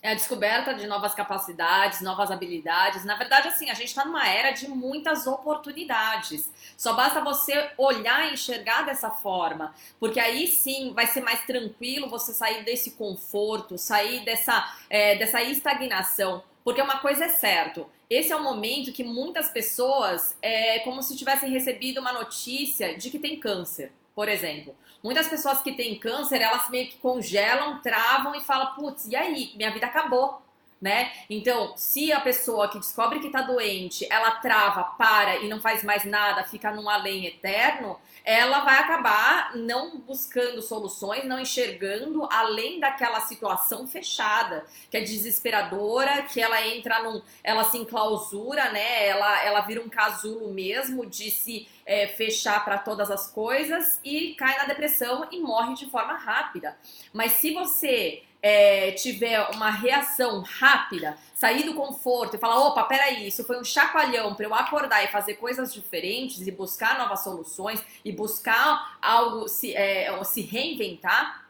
é 0.01 0.11
a 0.11 0.13
descoberta 0.13 0.73
de 0.73 0.85
novas 0.85 1.15
capacidades, 1.15 2.01
novas 2.01 2.29
habilidades. 2.29 3.03
Na 3.03 3.15
verdade, 3.15 3.47
assim, 3.47 3.69
a 3.69 3.73
gente 3.73 3.87
está 3.87 4.05
numa 4.05 4.27
era 4.29 4.51
de 4.51 4.67
muitas 4.67 5.25
oportunidades. 5.25 6.51
Só 6.77 6.93
basta 6.93 7.21
você 7.21 7.71
olhar 7.77 8.29
e 8.29 8.33
enxergar 8.33 8.83
dessa 8.83 9.09
forma, 9.09 9.73
porque 9.99 10.19
aí 10.19 10.47
sim 10.47 10.93
vai 10.93 11.07
ser 11.07 11.21
mais 11.21 11.43
tranquilo 11.45 12.09
você 12.09 12.33
sair 12.33 12.63
desse 12.63 12.91
conforto, 12.91 13.77
sair 13.77 14.23
dessa, 14.23 14.71
é, 14.89 15.15
dessa 15.15 15.41
estagnação. 15.41 16.43
Porque 16.63 16.81
uma 16.81 16.99
coisa 16.99 17.25
é 17.25 17.29
certo, 17.29 17.87
esse 18.09 18.31
é 18.31 18.35
o 18.35 18.43
momento 18.43 18.91
que 18.91 19.03
muitas 19.03 19.49
pessoas 19.49 20.37
é 20.41 20.79
como 20.79 21.01
se 21.01 21.17
tivessem 21.17 21.49
recebido 21.49 21.99
uma 21.99 22.13
notícia 22.13 22.95
de 22.97 23.09
que 23.09 23.17
tem 23.17 23.39
câncer, 23.39 23.91
por 24.15 24.29
exemplo. 24.29 24.73
Muitas 25.03 25.27
pessoas 25.27 25.61
que 25.61 25.73
têm 25.73 25.99
câncer, 25.99 26.41
elas 26.41 26.69
meio 26.69 26.87
que 26.87 26.97
congelam, 26.97 27.79
travam 27.81 28.33
e 28.33 28.41
falam, 28.41 28.73
putz, 28.73 29.05
e 29.07 29.15
aí? 29.15 29.51
Minha 29.55 29.71
vida 29.71 29.85
acabou. 29.85 30.41
Né? 30.81 31.11
Então, 31.29 31.73
se 31.77 32.11
a 32.11 32.19
pessoa 32.19 32.67
que 32.67 32.77
descobre 32.77 33.19
que 33.19 33.27
está 33.27 33.41
doente, 33.41 34.05
ela 34.11 34.31
trava, 34.31 34.83
para 34.83 35.37
e 35.37 35.47
não 35.47 35.59
faz 35.59 35.83
mais 35.83 36.03
nada, 36.03 36.43
fica 36.43 36.69
num 36.69 36.89
além 36.89 37.25
eterno, 37.25 37.97
ela 38.25 38.59
vai 38.59 38.79
acabar 38.79 39.55
não 39.55 39.97
buscando 39.99 40.61
soluções, 40.61 41.23
não 41.23 41.39
enxergando 41.39 42.27
além 42.31 42.79
daquela 42.79 43.21
situação 43.21 43.87
fechada, 43.87 44.65
que 44.91 44.97
é 44.97 45.01
desesperadora, 45.01 46.23
que 46.23 46.41
ela 46.41 46.61
entra 46.67 47.01
num, 47.01 47.21
ela 47.43 47.63
se 47.63 47.77
enclausura, 47.77 48.71
né? 48.71 49.07
Ela, 49.07 49.45
ela 49.45 49.61
vira 49.61 49.81
um 49.81 49.89
casulo 49.89 50.51
mesmo 50.51 51.05
de 51.05 51.31
se 51.31 51.67
é, 51.85 52.07
fechar 52.07 52.65
para 52.65 52.77
todas 52.77 53.11
as 53.11 53.29
coisas 53.29 53.99
e 54.03 54.33
cai 54.35 54.57
na 54.57 54.65
depressão 54.65 55.27
e 55.31 55.39
morre 55.39 55.75
de 55.75 55.85
forma 55.85 56.13
rápida. 56.15 56.75
Mas 57.13 57.33
se 57.33 57.53
você 57.53 58.23
é, 58.41 58.91
tiver 58.91 59.39
uma 59.55 59.69
reação 59.69 60.41
rápida, 60.41 61.17
sair 61.33 61.63
do 61.63 61.73
conforto 61.73 62.35
e 62.35 62.39
falar: 62.39 62.59
opa, 62.59 62.83
peraí, 62.83 63.27
isso 63.27 63.43
foi 63.43 63.59
um 63.59 63.63
chacoalhão 63.63 64.35
para 64.35 64.45
eu 64.45 64.53
acordar 64.53 65.03
e 65.03 65.07
fazer 65.07 65.35
coisas 65.35 65.73
diferentes 65.73 66.45
e 66.45 66.51
buscar 66.51 66.97
novas 66.97 67.23
soluções 67.23 67.83
e 68.03 68.11
buscar 68.11 68.97
algo, 69.01 69.47
se, 69.47 69.75
é, 69.75 70.11
se 70.23 70.41
reinventar. 70.41 71.45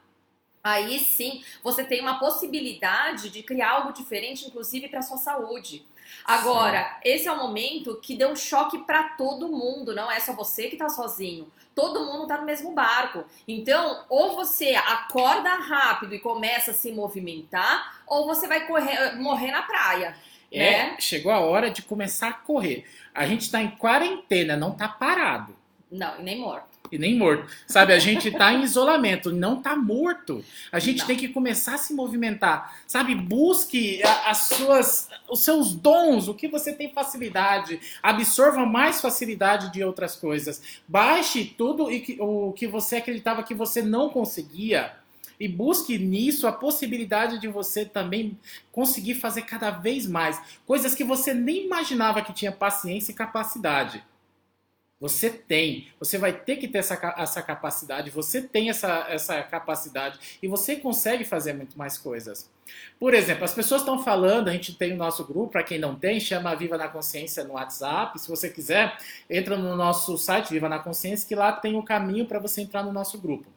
Aí 0.63 0.97
sim 0.99 1.43
você 1.61 1.83
tem 1.83 2.01
uma 2.01 2.17
possibilidade 2.17 3.29
de 3.29 3.43
criar 3.43 3.71
algo 3.71 3.93
diferente, 3.93 4.47
inclusive 4.47 4.87
para 4.87 5.01
sua 5.01 5.17
saúde. 5.17 5.85
Agora, 6.23 6.99
esse 7.03 7.27
é 7.27 7.31
o 7.31 7.37
momento 7.37 7.99
que 8.01 8.15
deu 8.15 8.29
um 8.29 8.35
choque 8.35 8.79
para 8.79 9.09
todo 9.09 9.47
mundo, 9.49 9.93
não 9.93 10.11
é 10.11 10.19
só 10.19 10.33
você 10.33 10.67
que 10.67 10.75
está 10.75 10.89
sozinho 10.89 11.51
todo 11.75 12.05
mundo 12.05 12.23
está 12.23 12.37
no 12.37 12.45
mesmo 12.45 12.71
barco. 12.71 13.25
Então, 13.47 14.05
ou 14.09 14.35
você 14.35 14.73
acorda 14.75 15.49
rápido 15.55 16.15
e 16.15 16.19
começa 16.19 16.71
a 16.71 16.73
se 16.73 16.91
movimentar, 16.91 18.01
ou 18.07 18.25
você 18.25 18.47
vai 18.47 18.65
correr, 18.65 19.17
morrer 19.17 19.51
na 19.51 19.61
praia. 19.61 20.15
É, 20.51 20.71
né? 20.71 20.97
chegou 20.99 21.31
a 21.31 21.39
hora 21.39 21.69
de 21.69 21.81
começar 21.81 22.29
a 22.29 22.33
correr. 22.33 22.85
A 23.13 23.27
gente 23.27 23.41
está 23.41 23.61
em 23.61 23.71
quarentena, 23.71 24.55
não 24.55 24.71
está 24.71 24.87
parado. 24.87 25.53
Não, 25.91 26.19
e 26.19 26.23
nem 26.23 26.39
morto 26.39 26.74
e 26.95 26.99
nem 26.99 27.17
morto. 27.17 27.45
Sabe, 27.67 27.93
a 27.93 27.99
gente 27.99 28.31
tá 28.31 28.53
em 28.53 28.63
isolamento, 28.63 29.31
não 29.31 29.61
tá 29.61 29.75
morto. 29.75 30.43
A 30.71 30.79
gente 30.79 30.99
não. 30.99 31.07
tem 31.07 31.17
que 31.17 31.27
começar 31.27 31.75
a 31.75 31.77
se 31.77 31.93
movimentar. 31.93 32.75
Sabe, 32.87 33.13
busque 33.15 34.01
as 34.25 34.45
suas 34.45 35.09
os 35.29 35.41
seus 35.41 35.73
dons, 35.73 36.27
o 36.27 36.33
que 36.33 36.47
você 36.47 36.73
tem 36.73 36.91
facilidade, 36.91 37.79
absorva 38.01 38.65
mais 38.65 39.01
facilidade 39.01 39.71
de 39.71 39.83
outras 39.83 40.15
coisas. 40.15 40.61
Baixe 40.87 41.45
tudo 41.45 41.91
e 41.91 41.99
que, 41.99 42.17
o 42.19 42.53
que 42.53 42.67
você 42.67 42.97
acreditava 42.97 43.43
que 43.43 43.53
você 43.53 43.81
não 43.81 44.09
conseguia 44.09 44.93
e 45.39 45.47
busque 45.47 45.97
nisso 45.97 46.47
a 46.47 46.51
possibilidade 46.51 47.39
de 47.39 47.47
você 47.47 47.85
também 47.85 48.37
conseguir 48.71 49.15
fazer 49.15 49.41
cada 49.41 49.69
vez 49.69 50.07
mais 50.07 50.41
coisas 50.65 50.95
que 50.95 51.03
você 51.03 51.33
nem 51.33 51.65
imaginava 51.65 52.21
que 52.21 52.33
tinha 52.33 52.51
paciência 52.51 53.11
e 53.11 53.15
capacidade. 53.15 54.03
Você 54.99 55.29
tem, 55.29 55.89
você 55.99 56.17
vai 56.17 56.31
ter 56.31 56.55
que 56.55 56.67
ter 56.67 56.77
essa, 56.77 57.15
essa 57.17 57.41
capacidade, 57.41 58.09
você 58.09 58.41
tem 58.41 58.69
essa, 58.69 59.05
essa 59.09 59.43
capacidade 59.43 60.19
e 60.41 60.47
você 60.47 60.77
consegue 60.77 61.25
fazer 61.25 61.53
muito 61.53 61.77
mais 61.77 61.97
coisas. 61.97 62.49
Por 62.99 63.13
exemplo, 63.13 63.43
as 63.43 63.53
pessoas 63.53 63.81
estão 63.81 64.01
falando, 64.01 64.47
a 64.47 64.51
gente 64.51 64.73
tem 64.73 64.93
o 64.93 64.97
nosso 64.97 65.25
grupo, 65.25 65.51
para 65.51 65.63
quem 65.63 65.77
não 65.77 65.95
tem, 65.95 66.19
chama 66.19 66.55
Viva 66.55 66.77
na 66.77 66.87
Consciência 66.87 67.43
no 67.43 67.53
WhatsApp. 67.53 68.19
Se 68.19 68.29
você 68.29 68.49
quiser, 68.49 68.97
entra 69.29 69.57
no 69.57 69.75
nosso 69.75 70.17
site 70.17 70.51
Viva 70.51 70.69
na 70.69 70.79
Consciência, 70.79 71.27
que 71.27 71.35
lá 71.35 71.51
tem 71.51 71.75
o 71.75 71.83
caminho 71.83 72.25
para 72.25 72.39
você 72.39 72.61
entrar 72.61 72.83
no 72.83 72.93
nosso 72.93 73.19
grupo. 73.19 73.47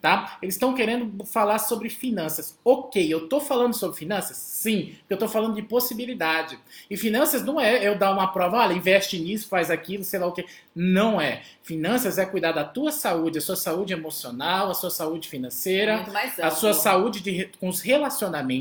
Tá? 0.00 0.38
Eles 0.40 0.54
estão 0.54 0.74
querendo 0.74 1.24
falar 1.24 1.58
sobre 1.58 1.88
finanças. 1.88 2.56
Ok, 2.64 3.12
eu 3.12 3.24
estou 3.24 3.40
falando 3.40 3.74
sobre 3.74 3.96
finanças? 3.96 4.36
Sim, 4.36 4.94
eu 5.10 5.14
estou 5.14 5.28
falando 5.28 5.54
de 5.54 5.62
possibilidade. 5.62 6.58
E 6.88 6.96
finanças 6.96 7.44
não 7.44 7.60
é 7.60 7.86
eu 7.86 7.98
dar 7.98 8.12
uma 8.12 8.28
prova, 8.28 8.58
olha, 8.58 8.74
investe 8.74 9.18
nisso, 9.18 9.48
faz 9.48 9.70
aquilo, 9.70 10.04
sei 10.04 10.20
lá 10.20 10.26
o 10.26 10.32
que. 10.32 10.44
Não 10.74 11.20
é. 11.20 11.42
Finanças 11.62 12.18
é 12.18 12.26
cuidar 12.26 12.52
da 12.52 12.62
tua 12.62 12.92
saúde, 12.92 13.38
a 13.38 13.40
sua 13.40 13.56
saúde 13.56 13.92
emocional, 13.92 14.70
a 14.70 14.74
sua 14.74 14.90
saúde 14.90 15.28
financeira, 15.28 16.06
a 16.40 16.50
sua 16.50 16.72
saúde 16.72 17.20
de, 17.20 17.50
com 17.58 17.68
os 17.68 17.80
relacionamentos, 17.80 18.55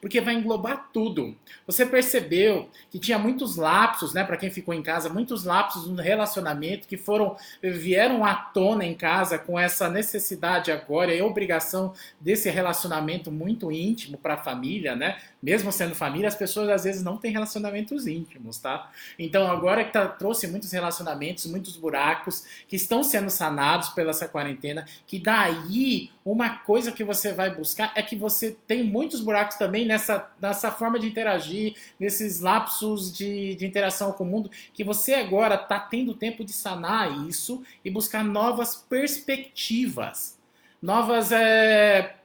porque 0.00 0.20
vai 0.20 0.34
englobar 0.34 0.90
tudo. 0.92 1.36
Você 1.66 1.86
percebeu 1.86 2.68
que 2.90 2.98
tinha 2.98 3.18
muitos 3.18 3.56
lapsos, 3.56 4.12
né, 4.12 4.24
para 4.24 4.36
quem 4.36 4.50
ficou 4.50 4.74
em 4.74 4.82
casa, 4.82 5.08
muitos 5.08 5.44
lapsos 5.44 5.86
no 5.86 6.02
relacionamento 6.02 6.88
que 6.88 6.96
foram 6.96 7.36
vieram 7.62 8.24
à 8.24 8.34
tona 8.34 8.84
em 8.84 8.94
casa 8.94 9.38
com 9.38 9.58
essa 9.58 9.88
necessidade 9.88 10.72
agora 10.72 11.14
e 11.14 11.22
obrigação 11.22 11.92
desse 12.20 12.50
relacionamento 12.50 13.30
muito 13.30 13.70
íntimo 13.70 14.18
para 14.18 14.34
a 14.34 14.38
família, 14.38 14.96
né? 14.96 15.18
Mesmo 15.42 15.70
sendo 15.70 15.94
família, 15.94 16.28
as 16.28 16.34
pessoas 16.34 16.68
às 16.70 16.84
vezes 16.84 17.02
não 17.02 17.18
têm 17.18 17.30
relacionamentos 17.30 18.06
íntimos, 18.06 18.58
tá? 18.58 18.90
Então 19.18 19.46
agora 19.46 19.84
que 19.84 19.92
tá, 19.92 20.08
trouxe 20.08 20.46
muitos 20.46 20.72
relacionamentos, 20.72 21.46
muitos 21.46 21.76
buracos 21.76 22.44
que 22.66 22.76
estão 22.76 23.02
sendo 23.02 23.30
sanados 23.30 23.90
pela 23.90 24.10
essa 24.10 24.26
quarentena, 24.26 24.86
que 25.06 25.18
daí 25.18 26.10
uma 26.24 26.58
coisa 26.58 26.90
que 26.90 27.04
você 27.04 27.32
vai 27.32 27.54
buscar 27.54 27.92
é 27.94 28.02
que 28.02 28.16
você 28.16 28.56
tem 28.66 28.82
muitos 28.82 29.20
buracos 29.20 29.56
também 29.56 29.86
nessa, 29.86 30.28
nessa 30.40 30.70
forma 30.72 30.98
de 30.98 31.06
interagir, 31.06 31.76
nesses 32.00 32.40
lapsos 32.40 33.12
de, 33.12 33.54
de 33.54 33.66
interação 33.66 34.12
com 34.12 34.24
o 34.24 34.26
mundo, 34.26 34.50
que 34.72 34.82
você 34.82 35.14
agora 35.14 35.54
está 35.54 35.78
tendo 35.78 36.14
tempo 36.14 36.44
de 36.44 36.52
sanar 36.52 37.26
isso 37.28 37.62
e 37.84 37.90
buscar 37.90 38.24
novas 38.24 38.74
perspectivas, 38.74 40.38
novas 40.82 41.30
é, 41.30 42.16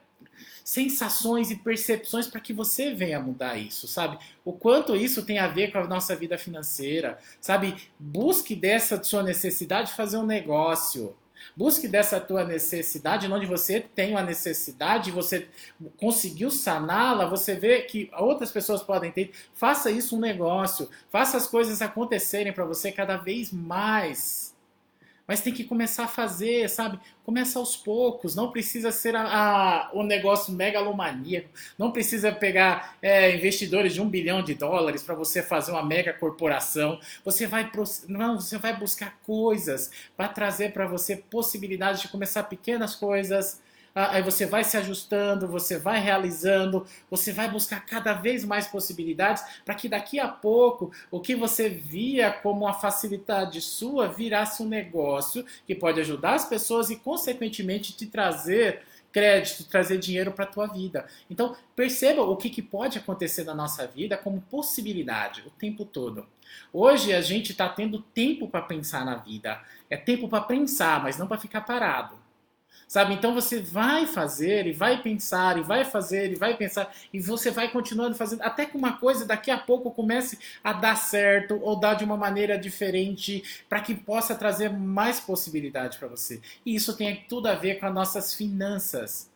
sensações 0.64 1.50
e 1.50 1.56
percepções 1.56 2.26
para 2.26 2.40
que 2.40 2.52
você 2.52 2.94
venha 2.94 3.20
mudar 3.20 3.56
isso, 3.56 3.86
sabe? 3.88 4.18
O 4.44 4.52
quanto 4.52 4.96
isso 4.96 5.24
tem 5.24 5.38
a 5.38 5.48
ver 5.48 5.72
com 5.72 5.78
a 5.78 5.86
nossa 5.86 6.14
vida 6.14 6.38
financeira, 6.38 7.18
sabe? 7.40 7.74
Busque 7.98 8.54
dessa 8.54 9.02
sua 9.02 9.22
necessidade 9.22 9.92
fazer 9.92 10.16
um 10.16 10.26
negócio. 10.26 11.16
Busque 11.56 11.88
dessa 11.88 12.20
tua 12.20 12.44
necessidade, 12.44 13.30
onde 13.30 13.46
você 13.46 13.80
tem 13.80 14.12
uma 14.12 14.22
necessidade, 14.22 15.10
você 15.10 15.48
conseguiu 15.96 16.50
saná-la, 16.50 17.26
você 17.26 17.54
vê 17.54 17.82
que 17.82 18.10
outras 18.16 18.50
pessoas 18.50 18.82
podem 18.82 19.10
ter. 19.10 19.32
Faça 19.52 19.90
isso 19.90 20.16
um 20.16 20.20
negócio, 20.20 20.88
faça 21.10 21.36
as 21.36 21.46
coisas 21.46 21.82
acontecerem 21.82 22.52
para 22.52 22.64
você 22.64 22.90
cada 22.90 23.16
vez 23.16 23.52
mais. 23.52 24.51
Mas 25.26 25.40
tem 25.40 25.52
que 25.52 25.64
começar 25.64 26.04
a 26.04 26.08
fazer, 26.08 26.68
sabe? 26.68 26.98
Começa 27.24 27.58
aos 27.58 27.76
poucos, 27.76 28.34
não 28.34 28.50
precisa 28.50 28.90
ser 28.90 29.14
a, 29.14 29.90
a, 29.92 30.04
negócio 30.04 30.52
megalomaníaco, 30.52 31.48
não 31.78 31.92
precisa 31.92 32.32
pegar 32.32 32.96
é, 33.00 33.34
investidores 33.34 33.94
de 33.94 34.00
um 34.00 34.08
bilhão 34.08 34.42
de 34.42 34.54
dólares 34.54 35.02
para 35.02 35.14
você 35.14 35.42
fazer 35.42 35.70
uma 35.72 35.84
mega 35.84 36.12
corporação. 36.12 36.98
Você 37.24 37.46
vai, 37.46 37.70
não, 38.08 38.40
você 38.40 38.58
vai 38.58 38.76
buscar 38.76 39.18
coisas 39.24 39.90
para 40.16 40.28
trazer 40.28 40.72
para 40.72 40.86
você 40.86 41.16
possibilidades 41.16 42.02
de 42.02 42.08
começar 42.08 42.42
pequenas 42.44 42.94
coisas, 42.94 43.60
aí 43.94 44.22
você 44.22 44.46
vai 44.46 44.64
se 44.64 44.76
ajustando, 44.76 45.46
você 45.46 45.78
vai 45.78 46.00
realizando, 46.00 46.86
você 47.10 47.32
vai 47.32 47.50
buscar 47.50 47.84
cada 47.84 48.12
vez 48.14 48.44
mais 48.44 48.66
possibilidades 48.66 49.44
para 49.64 49.74
que 49.74 49.88
daqui 49.88 50.18
a 50.18 50.28
pouco 50.28 50.90
o 51.10 51.20
que 51.20 51.34
você 51.34 51.68
via 51.68 52.30
como 52.30 52.64
uma 52.64 52.74
facilidade 52.74 53.60
sua 53.60 54.08
virasse 54.08 54.62
um 54.62 54.68
negócio 54.68 55.44
que 55.66 55.74
pode 55.74 56.00
ajudar 56.00 56.34
as 56.34 56.44
pessoas 56.44 56.90
e, 56.90 56.96
consequentemente, 56.96 57.92
te 57.92 58.06
trazer 58.06 58.82
crédito, 59.12 59.64
trazer 59.64 59.98
dinheiro 59.98 60.32
para 60.32 60.44
a 60.44 60.48
tua 60.48 60.66
vida. 60.66 61.06
Então, 61.30 61.54
perceba 61.76 62.22
o 62.22 62.36
que, 62.36 62.48
que 62.48 62.62
pode 62.62 62.98
acontecer 62.98 63.44
na 63.44 63.54
nossa 63.54 63.86
vida 63.86 64.16
como 64.16 64.40
possibilidade 64.40 65.42
o 65.46 65.50
tempo 65.50 65.84
todo. 65.84 66.26
Hoje 66.72 67.12
a 67.12 67.20
gente 67.20 67.52
está 67.52 67.68
tendo 67.68 68.00
tempo 68.00 68.48
para 68.48 68.62
pensar 68.62 69.04
na 69.04 69.16
vida. 69.16 69.60
É 69.90 69.96
tempo 69.96 70.28
para 70.28 70.42
pensar, 70.42 71.02
mas 71.02 71.18
não 71.18 71.26
para 71.26 71.38
ficar 71.38 71.60
parado. 71.60 72.21
Sabe? 72.92 73.14
Então 73.14 73.32
você 73.32 73.58
vai 73.58 74.04
fazer 74.04 74.66
e 74.66 74.72
vai 74.74 75.00
pensar 75.00 75.56
e 75.56 75.62
vai 75.62 75.82
fazer 75.82 76.30
e 76.30 76.34
vai 76.34 76.54
pensar 76.58 76.94
e 77.10 77.18
você 77.18 77.50
vai 77.50 77.70
continuando 77.70 78.14
fazendo 78.14 78.42
até 78.42 78.66
que 78.66 78.76
uma 78.76 78.98
coisa 78.98 79.24
daqui 79.24 79.50
a 79.50 79.56
pouco 79.56 79.90
comece 79.90 80.38
a 80.62 80.74
dar 80.74 80.96
certo 80.96 81.58
ou 81.62 81.80
dar 81.80 81.94
de 81.94 82.04
uma 82.04 82.18
maneira 82.18 82.58
diferente 82.58 83.64
para 83.66 83.80
que 83.80 83.94
possa 83.94 84.34
trazer 84.34 84.68
mais 84.68 85.18
possibilidade 85.18 85.96
para 85.96 86.06
você. 86.06 86.42
E 86.66 86.74
isso 86.74 86.94
tem 86.94 87.24
tudo 87.26 87.46
a 87.46 87.54
ver 87.54 87.80
com 87.80 87.86
as 87.86 87.94
nossas 87.94 88.34
finanças. 88.34 89.31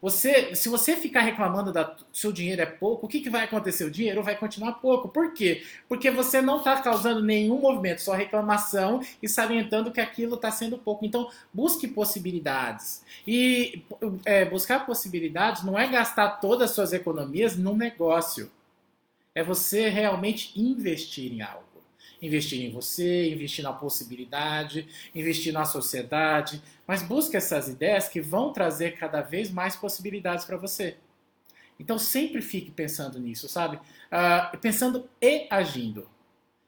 Você, 0.00 0.54
se 0.54 0.68
você 0.68 0.96
ficar 0.96 1.22
reclamando 1.22 1.72
da 1.72 1.96
seu 2.12 2.30
dinheiro 2.30 2.62
é 2.62 2.66
pouco, 2.66 3.06
o 3.06 3.08
que, 3.08 3.20
que 3.20 3.28
vai 3.28 3.44
acontecer? 3.44 3.84
O 3.84 3.90
dinheiro 3.90 4.22
vai 4.22 4.36
continuar 4.36 4.74
pouco. 4.74 5.08
Por 5.08 5.32
quê? 5.32 5.64
Porque 5.88 6.08
você 6.10 6.40
não 6.40 6.58
está 6.58 6.80
causando 6.80 7.20
nenhum 7.22 7.58
movimento, 7.60 8.00
só 8.00 8.12
reclamação 8.12 9.00
e 9.20 9.28
salientando 9.28 9.90
que 9.90 10.00
aquilo 10.00 10.36
está 10.36 10.52
sendo 10.52 10.78
pouco. 10.78 11.04
Então, 11.04 11.28
busque 11.52 11.88
possibilidades. 11.88 13.02
E 13.26 13.82
é, 14.24 14.44
buscar 14.44 14.86
possibilidades 14.86 15.64
não 15.64 15.76
é 15.76 15.88
gastar 15.88 16.28
todas 16.40 16.70
as 16.70 16.76
suas 16.76 16.92
economias 16.92 17.56
num 17.56 17.76
negócio. 17.76 18.50
É 19.34 19.42
você 19.42 19.88
realmente 19.88 20.52
investir 20.58 21.32
em 21.32 21.42
algo 21.42 21.67
investir 22.20 22.64
em 22.64 22.70
você, 22.70 23.30
investir 23.30 23.62
na 23.64 23.72
possibilidade, 23.72 24.88
investir 25.14 25.52
na 25.52 25.64
sociedade, 25.64 26.62
mas 26.86 27.02
busque 27.02 27.36
essas 27.36 27.68
ideias 27.68 28.08
que 28.08 28.20
vão 28.20 28.52
trazer 28.52 28.96
cada 28.96 29.20
vez 29.20 29.50
mais 29.50 29.76
possibilidades 29.76 30.44
para 30.44 30.56
você. 30.56 30.96
Então 31.78 31.98
sempre 31.98 32.42
fique 32.42 32.70
pensando 32.70 33.18
nisso, 33.20 33.48
sabe? 33.48 33.76
Uh, 33.76 34.58
pensando 34.58 35.08
e 35.20 35.46
agindo. 35.48 36.08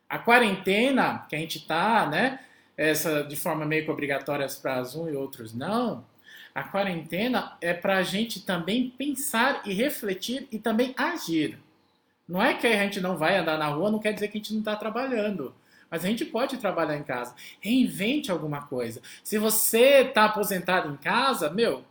A 0.09 0.19
quarentena 0.19 1.27
que 1.29 1.35
a 1.35 1.39
gente 1.39 1.59
está, 1.59 2.07
né? 2.09 2.41
Essa 2.77 3.25
de 3.25 3.37
forma 3.37 3.67
meio 3.67 3.85
que 3.85 3.91
obrigatória 3.91 4.47
para 4.63 4.83
um 4.97 5.09
e 5.09 5.17
outros 5.17 5.53
não. 5.53 6.05
A 6.55 6.63
quarentena 6.63 7.57
é 7.61 7.73
para 7.73 7.99
a 7.99 8.03
gente 8.03 8.41
também 8.45 8.91
pensar 8.91 9.63
e 9.65 9.73
refletir 9.73 10.49
e 10.51 10.59
também 10.59 10.95
agir. 10.97 11.59
Não 12.31 12.41
é 12.41 12.55
que 12.55 12.65
a 12.65 12.77
gente 12.85 13.01
não 13.01 13.17
vai 13.17 13.37
andar 13.37 13.59
na 13.59 13.67
rua, 13.67 13.91
não 13.91 13.99
quer 13.99 14.13
dizer 14.13 14.29
que 14.29 14.39
a 14.39 14.41
gente 14.41 14.53
não 14.53 14.61
está 14.61 14.77
trabalhando. 14.77 15.53
Mas 15.91 16.05
a 16.05 16.09
gente 16.09 16.25
pode 16.25 16.59
trabalhar 16.59 16.97
em 16.97 17.03
casa. 17.03 17.35
Reinvente 17.61 18.31
alguma 18.31 18.63
coisa. 18.63 19.03
Se 19.25 19.37
você 19.37 20.03
está 20.03 20.27
aposentado 20.27 20.89
em 20.89 20.97
casa, 20.97 21.51
meu, 21.51 21.85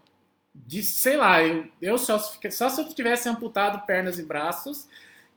de, 0.55 0.81
sei 0.81 1.17
lá, 1.17 1.43
eu, 1.43 1.67
eu 1.81 1.97
só, 1.97 2.17
só 2.17 2.69
se 2.69 2.79
eu 2.79 2.87
tivesse 2.87 3.27
amputado 3.27 3.85
pernas 3.85 4.17
e 4.17 4.23
braços, 4.23 4.87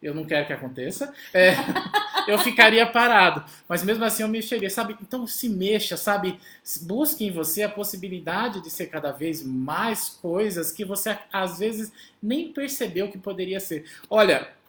eu 0.00 0.14
não 0.14 0.24
quero 0.24 0.46
que 0.46 0.52
aconteça, 0.52 1.12
é, 1.34 1.54
eu 2.28 2.38
ficaria 2.38 2.86
parado. 2.86 3.44
Mas 3.68 3.82
mesmo 3.82 4.04
assim 4.04 4.22
eu 4.22 4.28
mexeria, 4.28 4.70
sabe? 4.70 4.96
Então 5.02 5.26
se 5.26 5.48
mexa, 5.48 5.96
sabe? 5.96 6.38
Busque 6.82 7.24
em 7.24 7.32
você 7.32 7.64
a 7.64 7.68
possibilidade 7.68 8.60
de 8.60 8.70
ser 8.70 8.86
cada 8.86 9.10
vez 9.10 9.42
mais 9.42 10.08
coisas 10.08 10.70
que 10.70 10.84
você 10.84 11.18
às 11.32 11.58
vezes 11.58 11.92
nem 12.22 12.52
percebeu 12.52 13.10
que 13.10 13.18
poderia 13.18 13.58
ser. 13.58 13.84
Olha, 14.08 14.61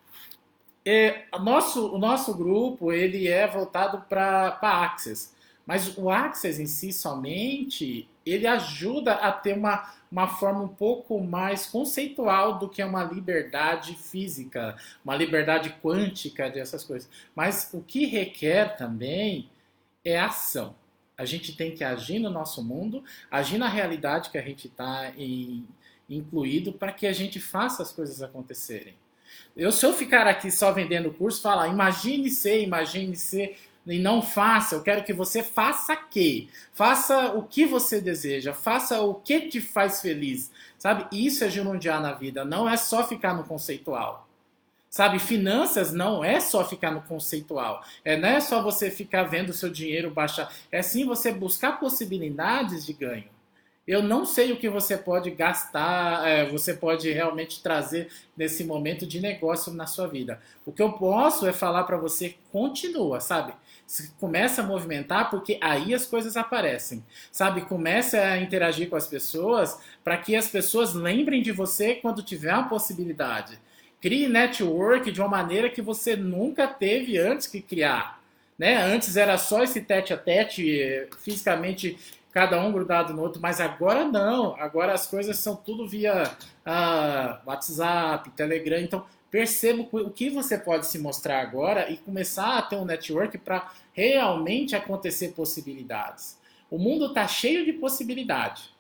é, 0.86 1.26
o, 1.34 1.40
nosso, 1.40 1.94
o 1.94 1.98
nosso 1.98 2.36
grupo 2.36 2.92
ele 2.92 3.28
é 3.28 3.48
voltado 3.48 4.02
para 4.08 4.60
Access, 4.62 5.34
mas 5.66 5.98
o 5.98 6.10
Access 6.10 6.62
em 6.62 6.66
si 6.66 6.92
somente 6.92 8.08
ele 8.26 8.46
ajuda 8.48 9.14
a 9.16 9.32
ter 9.32 9.58
uma, 9.58 9.94
uma 10.12 10.28
forma 10.28 10.62
um 10.62 10.68
pouco 10.68 11.22
mais 11.22 11.66
conceitual 11.66 12.60
do 12.60 12.70
que 12.70 12.82
é 12.82 12.86
uma 12.86 13.04
liberdade 13.04 13.96
física, 13.96 14.78
uma 15.04 15.16
liberdade 15.16 15.76
quântica 15.82 16.50
dessas 16.50 16.84
coisas. 16.84 17.10
Mas 17.36 17.70
o 17.74 17.82
que 17.82 18.06
requer 18.06 18.76
também 18.78 19.50
é 20.04 20.20
ação. 20.20 20.76
A 21.18 21.26
gente 21.26 21.56
tem 21.56 21.76
que 21.76 21.84
agir 21.84 22.20
no 22.20 22.30
nosso 22.30 22.64
mundo, 22.64 23.04
agir 23.30 23.58
na 23.58 23.70
realidade 23.70 24.30
que 24.30 24.38
a 24.38 24.42
gente 24.42 24.68
está 24.68 25.14
incluído 26.10 26.74
para 26.74 26.92
que 26.92 27.08
a 27.08 27.14
gente 27.14 27.40
faça 27.40 27.84
as 27.84 27.92
coisas 27.92 28.22
acontecerem. 28.22 28.96
Eu, 29.56 29.72
se 29.72 29.86
eu 29.86 29.94
ficar 29.94 30.28
aqui 30.28 30.50
só 30.52 30.72
vendendo 30.72 31.14
curso, 31.14 31.42
falar, 31.42 31.68
imagine 31.68 32.30
ser, 32.30 32.64
imagine 32.64 33.16
ser, 33.16 33.58
e 33.86 34.00
não 34.00 34.22
faça, 34.22 34.76
eu 34.76 34.82
quero 34.82 35.04
que 35.04 35.14
você 35.14 35.44
faça 35.44 35.96
que? 35.96 36.50
Faça 36.74 37.34
o 37.34 37.44
que 37.44 37.66
você 37.66 38.00
deseja, 38.00 38.54
faça 38.54 39.02
o 39.02 39.16
que 39.16 39.42
te 39.42 39.60
faz 39.60 40.02
feliz, 40.02 40.52
sabe? 40.78 41.06
Isso 41.12 41.44
é 41.44 41.50
gerundiar 41.50 42.02
na 42.02 42.14
vida, 42.14 42.46
não 42.46 42.68
é 42.68 42.78
só 42.78 43.06
ficar 43.06 43.34
no 43.34 43.44
conceitual. 43.44 44.28
Sabe, 44.90 45.18
finanças 45.18 45.92
não 45.92 46.24
é 46.24 46.40
só 46.40 46.64
ficar 46.64 46.92
no 46.92 47.02
conceitual. 47.02 47.84
É, 48.06 48.16
não 48.16 48.30
é 48.30 48.40
só 48.40 48.62
você 48.62 48.92
ficar 48.92 49.24
vendo 49.24 49.50
o 49.50 49.54
seu 49.54 49.72
dinheiro 49.72 50.12
baixar. 50.12 50.54
É 50.72 50.84
sim 50.84 51.04
você 51.04 51.32
buscar 51.32 51.80
possibilidades 51.80 52.86
de 52.86 52.94
ganho. 52.94 53.33
Eu 53.86 54.02
não 54.02 54.26
sei 54.26 54.54
o 54.54 54.58
que 54.58 54.70
você 54.70 54.96
pode 54.96 55.30
gastar, 55.32 56.26
é, 56.26 56.50
você 56.50 56.74
pode 56.74 57.12
realmente 57.12 57.62
trazer 57.62 58.08
nesse 58.36 58.64
momento 58.64 59.06
de 59.06 59.20
negócio 59.20 59.74
na 59.74 59.86
sua 59.86 60.08
vida. 60.08 60.40
O 60.66 60.72
que 60.72 60.82
eu 60.82 60.94
posso 60.94 61.46
é 61.46 61.52
falar 61.52 61.84
para 61.84 61.98
você, 61.98 62.36
continua, 62.52 63.20
sabe? 63.20 63.54
começa 64.20 64.62
a 64.62 64.66
movimentar 64.66 65.30
porque 65.30 65.58
aí 65.62 65.94
as 65.94 66.06
coisas 66.06 66.36
aparecem, 66.38 67.04
sabe? 67.32 67.62
Começa 67.62 68.20
a 68.20 68.38
interagir 68.38 68.90
com 68.90 68.96
as 68.96 69.08
pessoas 69.08 69.78
para 70.04 70.18
que 70.18 70.36
as 70.36 70.48
pessoas 70.48 70.94
lembrem 70.94 71.42
de 71.42 71.52
você 71.52 71.96
quando 71.96 72.24
tiver 72.24 72.54
uma 72.54 72.70
possibilidade. 72.70 73.60
Crie 74.02 74.28
network 74.28 75.12
de 75.12 75.22
uma 75.22 75.30
maneira 75.30 75.70
que 75.70 75.82
você 75.82 76.16
nunca 76.16 76.68
teve 76.68 77.18
antes 77.18 77.48
que 77.48 77.62
criar. 77.62 78.22
Né? 78.58 78.78
Antes 78.78 79.16
era 79.16 79.38
só 79.38 79.64
esse 79.64 79.82
tete 79.82 80.14
a 80.14 80.18
tete, 80.18 80.82
eh, 80.82 81.08
fisicamente 81.22 81.98
cada 82.34 82.60
um 82.60 82.72
grudado 82.72 83.14
no 83.14 83.22
outro, 83.22 83.40
mas 83.40 83.62
agora 83.62 84.06
não, 84.06 84.56
agora 84.60 84.92
as 84.92 85.06
coisas 85.06 85.38
são 85.38 85.56
tudo 85.56 85.88
via 85.88 86.24
uh, 86.66 87.48
WhatsApp, 87.48 88.32
Telegram, 88.32 88.80
então 88.80 89.06
perceba 89.30 89.88
o 89.92 90.10
que 90.10 90.32
você 90.32 90.58
pode 90.58 90.88
se 90.88 90.98
mostrar 90.98 91.42
agora 91.42 91.92
e 91.92 91.98
começar 91.98 92.58
a 92.58 92.62
ter 92.64 92.76
um 92.76 92.86
network 92.86 93.38
para 93.38 93.72
realmente 93.94 94.76
acontecer 94.76 95.30
possibilidades. 95.30 96.40
O 96.72 96.80
mundo 96.80 97.08
está 97.08 97.28
cheio 97.28 97.64
de 97.66 97.74
possibilidades. 97.74 98.74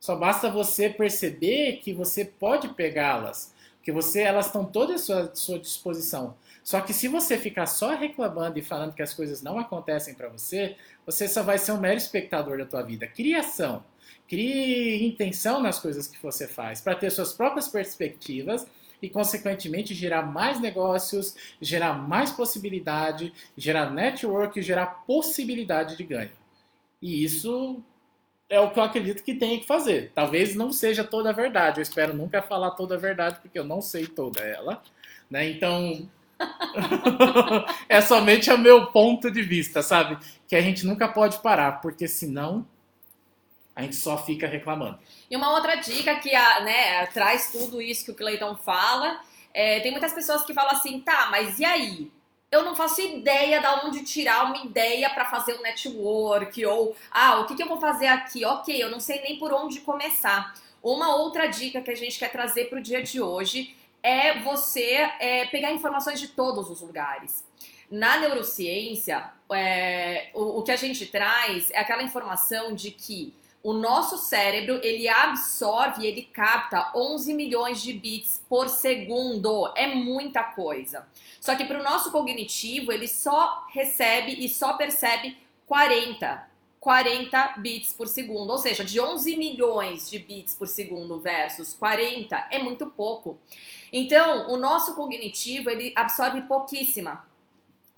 Só 0.00 0.16
basta 0.16 0.50
você 0.50 0.90
perceber 0.90 1.76
que 1.82 1.92
você 1.92 2.24
pode 2.24 2.68
pegá-las, 2.70 3.54
que 3.86 3.92
você 3.92 4.22
elas 4.22 4.46
estão 4.46 4.64
todas 4.64 5.02
à 5.02 5.04
sua, 5.04 5.30
sua 5.32 5.58
disposição. 5.60 6.34
Só 6.64 6.80
que 6.80 6.92
se 6.92 7.06
você 7.06 7.38
ficar 7.38 7.66
só 7.66 7.94
reclamando 7.94 8.58
e 8.58 8.62
falando 8.62 8.92
que 8.92 9.00
as 9.00 9.14
coisas 9.14 9.42
não 9.42 9.60
acontecem 9.60 10.12
para 10.12 10.28
você, 10.28 10.74
você 11.06 11.28
só 11.28 11.44
vai 11.44 11.56
ser 11.56 11.70
um 11.70 11.78
mero 11.78 11.96
espectador 11.96 12.58
da 12.58 12.66
tua 12.66 12.82
vida. 12.82 13.06
Criação. 13.06 13.84
Crie 14.26 15.06
intenção 15.06 15.62
nas 15.62 15.78
coisas 15.78 16.08
que 16.08 16.20
você 16.20 16.48
faz 16.48 16.80
para 16.80 16.96
ter 16.96 17.10
suas 17.10 17.32
próprias 17.32 17.68
perspectivas 17.68 18.66
e, 19.00 19.08
consequentemente, 19.08 19.94
gerar 19.94 20.22
mais 20.22 20.58
negócios, 20.58 21.36
gerar 21.60 21.92
mais 21.92 22.32
possibilidade, 22.32 23.32
gerar 23.56 23.92
network, 23.92 24.60
gerar 24.62 25.04
possibilidade 25.06 25.96
de 25.96 26.02
ganho. 26.02 26.32
E 27.00 27.22
isso 27.22 27.80
é 28.48 28.60
o 28.60 28.70
que 28.70 28.78
eu 28.78 28.84
acredito 28.84 29.22
que 29.22 29.34
tem 29.34 29.58
que 29.60 29.66
fazer. 29.66 30.12
Talvez 30.14 30.54
não 30.54 30.72
seja 30.72 31.02
toda 31.02 31.30
a 31.30 31.32
verdade. 31.32 31.78
Eu 31.78 31.82
espero 31.82 32.14
nunca 32.14 32.40
falar 32.42 32.72
toda 32.72 32.94
a 32.94 32.98
verdade, 32.98 33.38
porque 33.40 33.58
eu 33.58 33.64
não 33.64 33.80
sei 33.80 34.06
toda 34.06 34.40
ela. 34.40 34.82
Né? 35.30 35.50
Então, 35.50 36.08
é 37.88 38.00
somente 38.00 38.50
o 38.50 38.58
meu 38.58 38.86
ponto 38.86 39.30
de 39.30 39.42
vista, 39.42 39.82
sabe? 39.82 40.18
Que 40.46 40.54
a 40.54 40.60
gente 40.60 40.86
nunca 40.86 41.08
pode 41.08 41.38
parar, 41.38 41.80
porque 41.80 42.06
senão 42.06 42.66
a 43.74 43.82
gente 43.82 43.96
só 43.96 44.16
fica 44.16 44.46
reclamando. 44.46 44.98
E 45.30 45.36
uma 45.36 45.52
outra 45.52 45.76
dica 45.76 46.16
que 46.16 46.34
a, 46.34 46.60
né, 46.60 47.06
traz 47.06 47.52
tudo 47.52 47.82
isso 47.82 48.06
que 48.06 48.10
o 48.10 48.14
Cleiton 48.14 48.56
fala, 48.56 49.20
é, 49.52 49.80
tem 49.80 49.90
muitas 49.90 50.14
pessoas 50.14 50.44
que 50.44 50.54
falam 50.54 50.72
assim, 50.72 51.00
tá, 51.00 51.28
mas 51.30 51.58
e 51.58 51.64
aí? 51.64 52.10
Eu 52.56 52.64
não 52.64 52.74
faço 52.74 53.02
ideia 53.02 53.60
de 53.60 53.66
onde 53.86 54.02
tirar 54.02 54.46
uma 54.46 54.64
ideia 54.64 55.10
para 55.10 55.26
fazer 55.26 55.58
um 55.58 55.62
network, 55.62 56.64
ou, 56.64 56.96
ah, 57.10 57.40
o 57.40 57.46
que, 57.46 57.54
que 57.54 57.62
eu 57.62 57.68
vou 57.68 57.78
fazer 57.78 58.06
aqui? 58.06 58.46
Ok, 58.46 58.82
eu 58.82 58.90
não 58.90 58.98
sei 58.98 59.20
nem 59.20 59.38
por 59.38 59.52
onde 59.52 59.80
começar. 59.80 60.54
Uma 60.82 61.16
outra 61.16 61.48
dica 61.48 61.82
que 61.82 61.90
a 61.90 61.94
gente 61.94 62.18
quer 62.18 62.32
trazer 62.32 62.70
para 62.70 62.78
o 62.78 62.82
dia 62.82 63.02
de 63.02 63.20
hoje 63.20 63.76
é 64.02 64.38
você 64.40 65.10
é, 65.20 65.44
pegar 65.46 65.70
informações 65.70 66.18
de 66.18 66.28
todos 66.28 66.70
os 66.70 66.80
lugares. 66.80 67.44
Na 67.90 68.16
neurociência, 68.16 69.30
é, 69.52 70.30
o, 70.32 70.60
o 70.60 70.62
que 70.62 70.72
a 70.72 70.76
gente 70.76 71.04
traz 71.04 71.70
é 71.72 71.80
aquela 71.80 72.02
informação 72.02 72.74
de 72.74 72.90
que 72.90 73.34
o 73.66 73.72
nosso 73.72 74.16
cérebro, 74.16 74.78
ele 74.80 75.08
absorve, 75.08 76.06
ele 76.06 76.22
capta 76.22 76.92
11 76.94 77.34
milhões 77.34 77.82
de 77.82 77.92
bits 77.92 78.40
por 78.48 78.68
segundo. 78.68 79.72
É 79.74 79.92
muita 79.92 80.44
coisa. 80.44 81.04
Só 81.40 81.56
que 81.56 81.64
para 81.64 81.80
o 81.80 81.82
nosso 81.82 82.12
cognitivo, 82.12 82.92
ele 82.92 83.08
só 83.08 83.66
recebe 83.70 84.36
e 84.38 84.48
só 84.48 84.74
percebe 84.74 85.36
40. 85.66 86.48
40 86.78 87.54
bits 87.58 87.92
por 87.92 88.06
segundo, 88.06 88.50
ou 88.50 88.58
seja, 88.58 88.84
de 88.84 89.00
11 89.00 89.36
milhões 89.36 90.08
de 90.08 90.20
bits 90.20 90.54
por 90.54 90.68
segundo 90.68 91.18
versus 91.18 91.74
40 91.74 92.46
é 92.52 92.60
muito 92.60 92.86
pouco. 92.86 93.36
Então, 93.92 94.48
o 94.48 94.56
nosso 94.56 94.94
cognitivo 94.94 95.70
ele 95.70 95.92
absorve 95.96 96.42
pouquíssima 96.42 97.26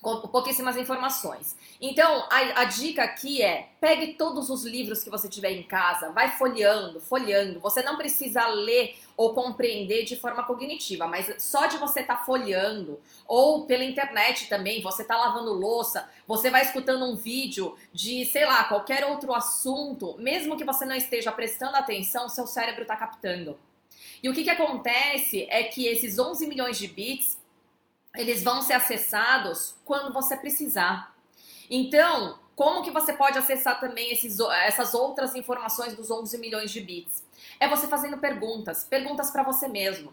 com 0.01 0.21
pouquíssimas 0.29 0.77
informações. 0.77 1.57
Então, 1.81 2.27
a, 2.31 2.63
a, 2.63 2.65
dica 2.65 3.03
aqui 3.03 3.43
é: 3.43 3.71
pegue 3.81 4.15
todos 4.15 4.49
os 4.49 4.65
livros 4.65 5.03
que 5.03 5.11
você 5.11 5.29
tiver 5.29 5.51
em 5.51 5.63
casa, 5.65 6.11
vai 6.13 6.37
folheando, 6.37 7.01
folheando. 7.01 7.59
Você 7.61 7.83
não 7.83 7.97
precisa 7.97 8.47
ler 8.47 8.97
ou 9.17 9.35
compreender 9.35 10.05
de 10.05 10.15
forma 10.15 10.45
cognitiva, 10.45 11.09
mas 11.09 11.43
só 11.43 11.67
de 11.67 11.77
você 11.79 12.01
estar 12.01 12.19
tá 12.19 12.25
folheando, 12.25 13.01
ou 13.27 13.67
pela 13.67 13.83
internet 13.83 14.49
também, 14.49 14.81
você 14.81 15.03
está 15.03 15.17
lavando 15.17 15.53
louça, 15.53 16.09
você 16.27 16.49
vai 16.49 16.63
escutando 16.63 17.05
um 17.05 17.17
vídeo 17.17 17.77
de, 17.93 18.25
sei 18.27 18.47
lá, 18.47 18.65
qualquer 18.65 19.05
outro 19.07 19.35
assunto, 19.35 20.17
mesmo 20.19 20.57
que 20.57 20.65
você 20.65 20.85
não 20.85 20.95
esteja 20.95 21.33
prestando 21.33 21.77
atenção, 21.77 22.29
seu 22.29 22.47
cérebro 22.47 22.83
está 22.83 22.95
captando. 22.95 23.59
E 24.23 24.29
o 24.29 24.33
que, 24.33 24.45
que 24.45 24.51
acontece 24.51 25.47
é 25.49 25.65
que 25.65 25.87
esses 25.87 26.19
11 26.19 26.47
milhões 26.47 26.79
de 26.79 26.89
bits 26.89 27.38
eles 28.19 28.43
vão 28.43 28.61
ser 28.61 28.73
acessados 28.73 29.77
quando 29.85 30.13
você 30.13 30.37
precisar. 30.37 31.15
Então, 31.71 32.39
como 32.57 32.83
que 32.83 32.91
você 32.91 33.13
pode 33.13 33.39
acessar 33.39 33.79
também 33.79 34.11
esses, 34.11 34.41
essas 34.65 34.93
outras 34.93 35.37
informações 35.37 35.95
dos 35.95 36.11
11 36.11 36.37
milhões 36.39 36.73
de 36.73 36.81
bits? 36.81 37.25
É 37.61 37.69
você 37.69 37.87
fazendo 37.87 38.19
perguntas, 38.19 38.83
perguntas 38.83 39.31
para 39.31 39.45
você 39.45 39.69
mesmo. 39.69 40.13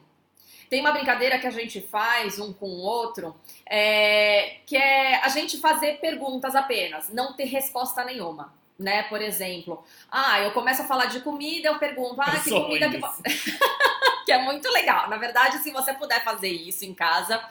Tem 0.69 0.81
uma 0.81 0.91
brincadeira 0.91 1.39
que 1.39 1.47
a 1.47 1.51
gente 1.51 1.81
faz 1.81 2.39
um 2.39 2.53
com 2.53 2.67
o 2.67 2.77
outro, 2.77 3.35
é, 3.65 4.57
que 4.67 4.77
é 4.77 5.23
a 5.23 5.29
gente 5.29 5.59
fazer 5.59 5.99
perguntas 5.99 6.55
apenas, 6.55 7.09
não 7.09 7.33
ter 7.33 7.45
resposta 7.45 8.03
nenhuma. 8.03 8.53
Né? 8.77 9.03
Por 9.03 9.21
exemplo, 9.21 9.83
ah, 10.11 10.41
eu 10.41 10.51
começo 10.51 10.81
a 10.81 10.85
falar 10.85 11.05
de 11.05 11.21
comida, 11.21 11.69
eu 11.69 11.79
pergunto, 11.79 12.21
ah, 12.21 12.39
que 12.43 12.49
comida 12.51 12.89
que 12.89 12.99
que 14.25 14.31
é 14.31 14.43
muito 14.43 14.69
legal. 14.69 15.09
Na 15.09 15.17
verdade, 15.17 15.59
se 15.59 15.71
você 15.71 15.93
puder 15.93 16.23
fazer 16.23 16.49
isso 16.49 16.83
em 16.83 16.93
casa, 16.93 17.41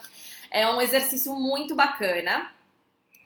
é 0.55 0.65
um 0.69 0.81
exercício 0.81 1.35
muito 1.35 1.75
bacana, 1.75 2.49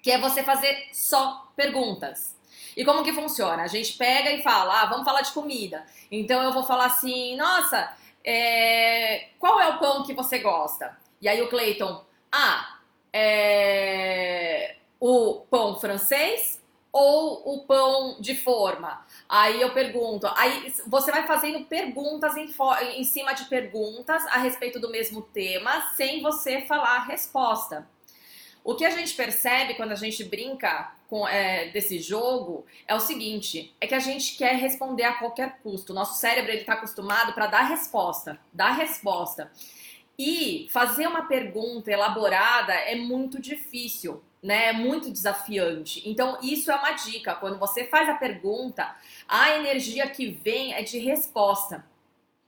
que 0.02 0.10
é 0.10 0.18
você 0.18 0.42
fazer 0.42 0.90
só 0.92 1.48
perguntas. 1.56 2.36
E 2.76 2.84
como 2.84 3.04
que 3.04 3.14
funciona? 3.14 3.62
A 3.62 3.68
gente 3.68 3.94
pega 3.98 4.32
e 4.32 4.42
fala, 4.42 4.82
ah, 4.82 4.86
vamos 4.88 5.06
falar 5.06 5.22
de 5.22 5.32
comida. 5.32 5.86
Então 6.12 6.42
eu 6.42 6.52
vou 6.52 6.64
falar 6.64 6.86
assim, 6.86 7.36
nossa, 7.38 7.96
é... 8.26 9.28
qual 9.38 9.62
é 9.62 9.68
o 9.68 9.78
pão 9.78 10.04
que 10.04 10.14
você 10.14 10.40
gosta? 10.40 10.98
E 11.22 11.30
aí 11.30 11.40
o 11.40 11.50
Clayton, 11.50 12.04
ah, 12.32 12.80
é... 13.14 14.78
o 15.00 15.46
pão 15.52 15.80
francês 15.80 16.59
ou 16.92 17.56
o 17.56 17.66
pão 17.66 18.18
de 18.20 18.36
forma? 18.36 19.06
Aí 19.28 19.62
eu 19.62 19.72
pergunto, 19.74 20.28
aí 20.36 20.74
você 20.88 21.12
vai 21.12 21.26
fazendo 21.28 21.66
perguntas 21.66 22.36
em, 22.36 22.50
em 22.98 23.04
cima 23.04 23.34
de 23.34 23.46
perguntas 23.46 24.26
a 24.28 24.38
respeito 24.38 24.80
do 24.80 24.90
mesmo 24.90 25.22
tema, 25.22 25.94
sem 25.96 26.22
você 26.22 26.62
falar 26.62 26.98
a 26.98 27.04
resposta. 27.06 27.88
O 28.64 28.76
que 28.76 28.86
a 28.86 28.90
gente 28.90 29.16
percebe 29.16 29.76
quando 29.76 29.94
a 29.94 29.96
gente 29.96 30.24
brinca 30.24 30.92
com, 31.08 31.28
é, 31.28 31.70
desse 31.70 32.00
jogo 32.00 32.66
é 32.88 32.94
o 32.94 33.00
seguinte: 33.00 33.76
é 33.80 33.88
que 33.88 33.96
a 33.96 34.00
gente 34.00 34.38
quer 34.38 34.56
responder 34.56 35.04
a 35.04 35.14
qualquer 35.14 35.60
custo. 35.64 35.94
Nosso 35.94 36.20
cérebro 36.20 36.52
ele 36.52 36.62
está 36.62 36.74
acostumado 36.74 37.34
para 37.34 37.48
dar 37.48 37.62
resposta, 37.62 38.40
dar 38.54 38.72
resposta. 38.72 39.52
E 40.20 40.68
fazer 40.70 41.08
uma 41.08 41.24
pergunta 41.28 41.90
elaborada 41.90 42.74
é 42.74 42.96
muito 42.96 43.42
difícil 43.42 44.22
né? 44.42 44.68
É 44.68 44.74
muito 44.74 45.12
desafiante. 45.12 46.02
Então, 46.10 46.38
isso 46.42 46.72
é 46.72 46.76
uma 46.76 46.92
dica. 46.92 47.36
Quando 47.36 47.60
você 47.60 47.86
faz 47.86 48.08
a 48.10 48.14
pergunta, 48.14 48.96
a 49.28 49.52
energia 49.58 50.10
que 50.10 50.30
vem 50.32 50.74
é 50.74 50.82
de 50.82 50.98
resposta. 50.98 51.86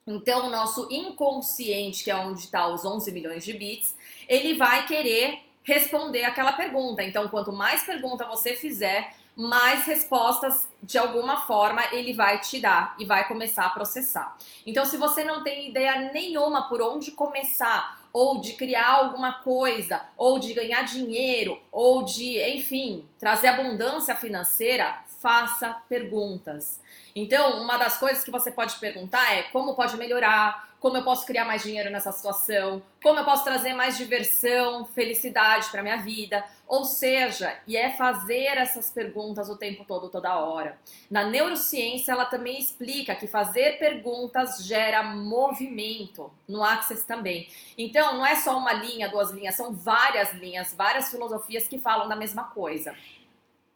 Então, 0.08 0.48
o 0.48 0.50
nosso 0.50 0.88
inconsciente, 0.92 2.04
que 2.04 2.12
é 2.12 2.16
onde 2.16 2.40
está 2.42 2.68
os 2.68 2.84
11 2.84 3.12
milhões 3.12 3.44
de 3.44 3.54
bits, 3.54 3.96
ele 4.28 4.56
vai 4.56 4.86
querer 4.88 5.40
responder 5.64 6.24
aquela 6.24 6.54
pergunta. 6.54 7.04
Então, 7.04 7.28
quanto 7.28 7.52
mais 7.52 7.84
pergunta 7.84 8.26
você 8.26 8.56
fizer, 8.56 9.14
mais 9.36 9.86
respostas 9.86 10.68
de 10.84 10.98
alguma 10.98 11.42
forma 11.42 11.82
ele 11.92 12.14
vai 12.14 12.40
te 12.40 12.60
dar 12.60 12.96
e 13.00 13.06
vai 13.06 13.28
começar 13.28 13.66
a 13.66 13.70
processar. 13.70 14.38
Então, 14.66 14.86
se 14.86 14.98
você 14.98 15.24
não 15.24 15.44
tem 15.44 15.70
ideia 15.70 16.12
nenhuma 16.12 16.68
por 16.68 16.82
onde 16.82 17.12
começar, 17.12 18.02
ou 18.14 18.42
de 18.42 18.54
criar 18.54 18.90
alguma 18.90 19.34
coisa, 19.42 20.02
ou 20.18 20.38
de 20.38 20.54
ganhar 20.54 20.84
dinheiro, 20.84 21.60
ou 21.72 22.04
de, 22.04 22.42
enfim, 22.58 23.06
trazer 23.18 23.48
abundância 23.48 24.16
financeira, 24.16 25.02
faça 25.22 25.74
perguntas. 25.88 26.82
Então, 27.16 27.62
uma 27.62 27.78
das 27.78 27.98
coisas 27.98 28.24
que 28.24 28.32
você 28.32 28.52
pode 28.52 28.76
perguntar 28.78 29.34
é 29.34 29.44
como 29.44 29.76
pode 29.76 29.96
melhorar, 29.98 30.72
como 30.80 30.98
eu 30.98 31.04
posso 31.04 31.28
criar 31.28 31.46
mais 31.46 31.62
dinheiro 31.62 31.92
nessa 31.92 32.12
situação, 32.12 32.82
como 33.04 33.20
eu 33.20 33.24
posso 33.24 33.44
trazer 33.44 33.74
mais 33.74 33.98
diversão, 33.98 34.84
felicidade 34.86 35.70
para 35.70 35.84
minha 35.84 35.98
vida. 35.98 36.44
Ou 36.68 36.86
seja, 36.86 37.56
e 37.68 37.78
é 37.78 37.92
fazer 37.92 38.58
essas 38.58 38.90
perguntas 38.90 39.48
o 39.48 39.58
tempo 39.58 39.86
todo, 39.86 40.10
toda 40.10 40.40
hora. 40.40 40.80
Na 41.10 41.24
neurociência, 41.24 42.14
ela 42.14 42.26
também 42.26 42.58
explica 42.58 43.14
que 43.14 43.28
fazer 43.28 43.78
perguntas 43.78 44.66
gera 44.66 45.04
movimento. 45.04 46.32
No 46.48 46.64
Access 46.64 47.06
também. 47.06 47.48
Então, 47.78 48.16
não 48.16 48.26
é 48.26 48.36
só 48.38 48.58
uma 48.58 48.74
linha, 48.74 49.08
duas 49.08 49.30
linhas, 49.30 49.56
são 49.56 49.72
várias 49.72 50.34
linhas, 50.34 50.74
várias 50.74 51.12
filosofias 51.12 51.68
que 51.68 51.78
falam 51.78 52.10
da 52.10 52.16
mesma 52.16 52.46
coisa. 52.46 52.96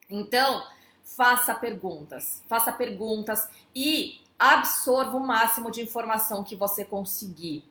Então, 0.10 0.66
faça 1.06 1.54
perguntas, 1.54 2.44
faça 2.50 2.72
perguntas 2.72 3.48
e 3.74 4.20
absorva 4.38 5.16
o 5.16 5.26
máximo 5.26 5.72
de 5.72 5.82
informação 5.82 6.44
que 6.44 6.56
você 6.56 6.84
conseguir. 6.84 7.64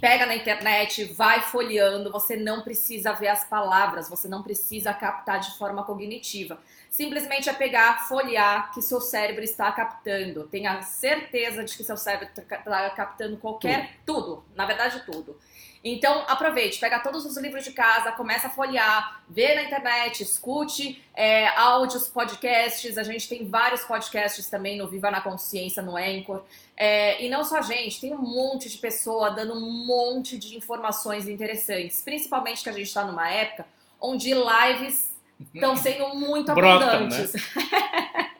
Pega 0.00 0.24
na 0.24 0.34
internet, 0.34 1.04
vai 1.04 1.42
folheando, 1.42 2.10
você 2.10 2.34
não 2.34 2.62
precisa 2.62 3.12
ver 3.12 3.28
as 3.28 3.44
palavras, 3.44 4.08
você 4.08 4.26
não 4.26 4.42
precisa 4.42 4.94
captar 4.94 5.40
de 5.40 5.56
forma 5.58 5.84
cognitiva. 5.84 6.58
Simplesmente 6.92 7.48
é 7.48 7.54
pegar, 7.54 8.06
folhear 8.06 8.70
que 8.74 8.82
seu 8.82 9.00
cérebro 9.00 9.42
está 9.42 9.72
captando. 9.72 10.46
Tenha 10.48 10.82
certeza 10.82 11.64
de 11.64 11.74
que 11.74 11.82
seu 11.82 11.96
cérebro 11.96 12.28
está 12.28 12.90
captando 12.90 13.38
qualquer 13.38 13.96
tudo, 14.04 14.20
tudo 14.20 14.44
na 14.54 14.66
verdade 14.66 15.02
tudo. 15.06 15.34
Então, 15.82 16.22
aproveite, 16.28 16.78
pega 16.78 17.00
todos 17.00 17.24
os 17.24 17.34
livros 17.38 17.64
de 17.64 17.72
casa, 17.72 18.12
começa 18.12 18.48
a 18.48 18.50
folhear, 18.50 19.22
vê 19.26 19.54
na 19.54 19.62
internet, 19.62 20.22
escute 20.22 21.02
é, 21.14 21.48
áudios, 21.56 22.08
podcasts. 22.08 22.98
A 22.98 23.02
gente 23.02 23.26
tem 23.26 23.48
vários 23.48 23.82
podcasts 23.84 24.50
também 24.50 24.76
no 24.76 24.86
Viva 24.86 25.10
na 25.10 25.22
Consciência, 25.22 25.82
no 25.82 25.96
Anchor. 25.96 26.44
É, 26.76 27.24
e 27.24 27.30
não 27.30 27.42
só 27.42 27.56
a 27.56 27.62
gente, 27.62 28.02
tem 28.02 28.12
um 28.12 28.20
monte 28.20 28.68
de 28.68 28.76
pessoa 28.76 29.30
dando 29.30 29.54
um 29.54 29.86
monte 29.86 30.36
de 30.36 30.58
informações 30.58 31.26
interessantes. 31.26 32.02
Principalmente 32.02 32.62
que 32.62 32.68
a 32.68 32.72
gente 32.72 32.88
está 32.88 33.02
numa 33.02 33.30
época 33.30 33.64
onde 33.98 34.34
lives 34.34 35.11
estão 35.54 35.76
sendo 35.76 36.14
muito 36.14 36.50
abundantes. 36.50 37.32
Né? 37.32 37.40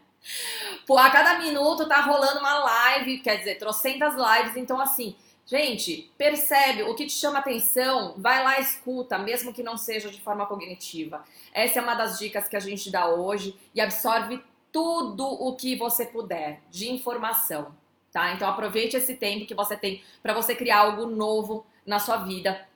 Pô, 0.86 0.96
a 0.98 1.10
cada 1.10 1.38
minuto 1.38 1.88
tá 1.88 2.00
rolando 2.00 2.38
uma 2.38 2.58
live, 2.58 3.18
quer 3.18 3.38
dizer, 3.38 3.56
trocentas 3.56 4.14
lives, 4.14 4.56
então 4.56 4.80
assim 4.80 5.16
Gente, 5.48 6.12
percebe 6.18 6.82
o 6.82 6.94
que 6.96 7.06
te 7.06 7.12
chama 7.12 7.38
atenção, 7.38 8.16
vai 8.18 8.42
lá 8.42 8.58
escuta, 8.58 9.16
mesmo 9.16 9.52
que 9.52 9.62
não 9.62 9.76
seja 9.76 10.10
de 10.10 10.20
forma 10.20 10.44
cognitiva. 10.44 11.24
Essa 11.54 11.78
é 11.78 11.82
uma 11.82 11.94
das 11.94 12.18
dicas 12.18 12.48
que 12.48 12.56
a 12.56 12.60
gente 12.60 12.90
dá 12.90 13.06
hoje 13.06 13.56
e 13.72 13.80
absorve 13.80 14.42
tudo 14.72 15.24
o 15.24 15.54
que 15.54 15.76
você 15.76 16.04
puder 16.04 16.60
de 16.68 16.90
informação, 16.90 17.72
tá? 18.10 18.32
Então 18.32 18.48
aproveite 18.48 18.96
esse 18.96 19.14
tempo 19.14 19.46
que 19.46 19.54
você 19.54 19.76
tem 19.76 20.02
para 20.20 20.34
você 20.34 20.52
criar 20.52 20.80
algo 20.80 21.06
novo 21.06 21.64
na 21.86 22.00
sua 22.00 22.16
vida, 22.16 22.66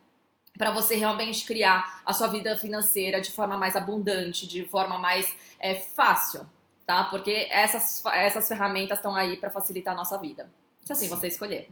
para 0.60 0.70
você 0.70 0.94
realmente 0.94 1.46
criar 1.46 2.02
a 2.04 2.12
sua 2.12 2.26
vida 2.26 2.54
financeira 2.54 3.18
de 3.18 3.32
forma 3.32 3.56
mais 3.56 3.76
abundante, 3.76 4.46
de 4.46 4.62
forma 4.66 4.98
mais 4.98 5.34
é, 5.58 5.74
fácil, 5.74 6.46
tá? 6.84 7.04
Porque 7.04 7.48
essas, 7.50 8.04
essas 8.12 8.46
ferramentas 8.46 8.98
estão 8.98 9.16
aí 9.16 9.38
para 9.38 9.48
facilitar 9.48 9.94
a 9.94 9.96
nossa 9.96 10.18
vida. 10.18 10.50
Se 10.84 10.92
assim 10.92 11.08
você 11.08 11.28
escolher. 11.28 11.70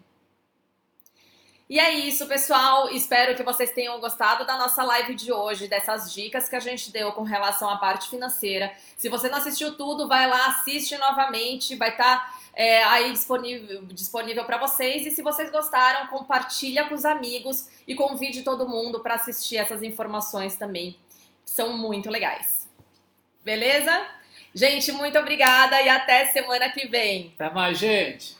E 1.68 1.78
é 1.78 1.92
isso, 1.92 2.26
pessoal. 2.26 2.88
Espero 2.90 3.36
que 3.36 3.42
vocês 3.42 3.70
tenham 3.72 4.00
gostado 4.00 4.46
da 4.46 4.56
nossa 4.56 4.82
live 4.82 5.14
de 5.14 5.30
hoje, 5.30 5.68
dessas 5.68 6.10
dicas 6.10 6.48
que 6.48 6.56
a 6.56 6.60
gente 6.60 6.90
deu 6.90 7.12
com 7.12 7.22
relação 7.22 7.68
à 7.68 7.76
parte 7.76 8.08
financeira. 8.08 8.72
Se 8.96 9.10
você 9.10 9.28
não 9.28 9.36
assistiu 9.36 9.76
tudo, 9.76 10.08
vai 10.08 10.26
lá, 10.26 10.46
assiste 10.46 10.96
novamente, 10.96 11.76
vai 11.76 11.90
estar 11.90 12.20
tá, 12.20 12.38
é, 12.54 12.82
aí 12.84 13.12
disponível, 13.12 13.82
disponível 13.84 14.46
para 14.46 14.56
vocês. 14.56 15.06
E 15.06 15.10
se 15.10 15.20
vocês 15.20 15.50
gostaram, 15.50 16.06
compartilha 16.06 16.88
com 16.88 16.94
os 16.94 17.04
amigos 17.04 17.68
e 17.86 17.94
convide 17.94 18.42
todo 18.42 18.66
mundo 18.66 19.00
para 19.00 19.16
assistir 19.16 19.58
essas 19.58 19.82
informações 19.82 20.56
também, 20.56 20.96
são 21.44 21.76
muito 21.76 22.08
legais. 22.08 22.66
Beleza? 23.44 24.06
Gente, 24.54 24.90
muito 24.92 25.18
obrigada 25.18 25.82
e 25.82 25.88
até 25.90 26.24
semana 26.32 26.70
que 26.70 26.88
vem. 26.88 27.34
Até 27.34 27.50
mais, 27.52 27.76
gente. 27.76 28.37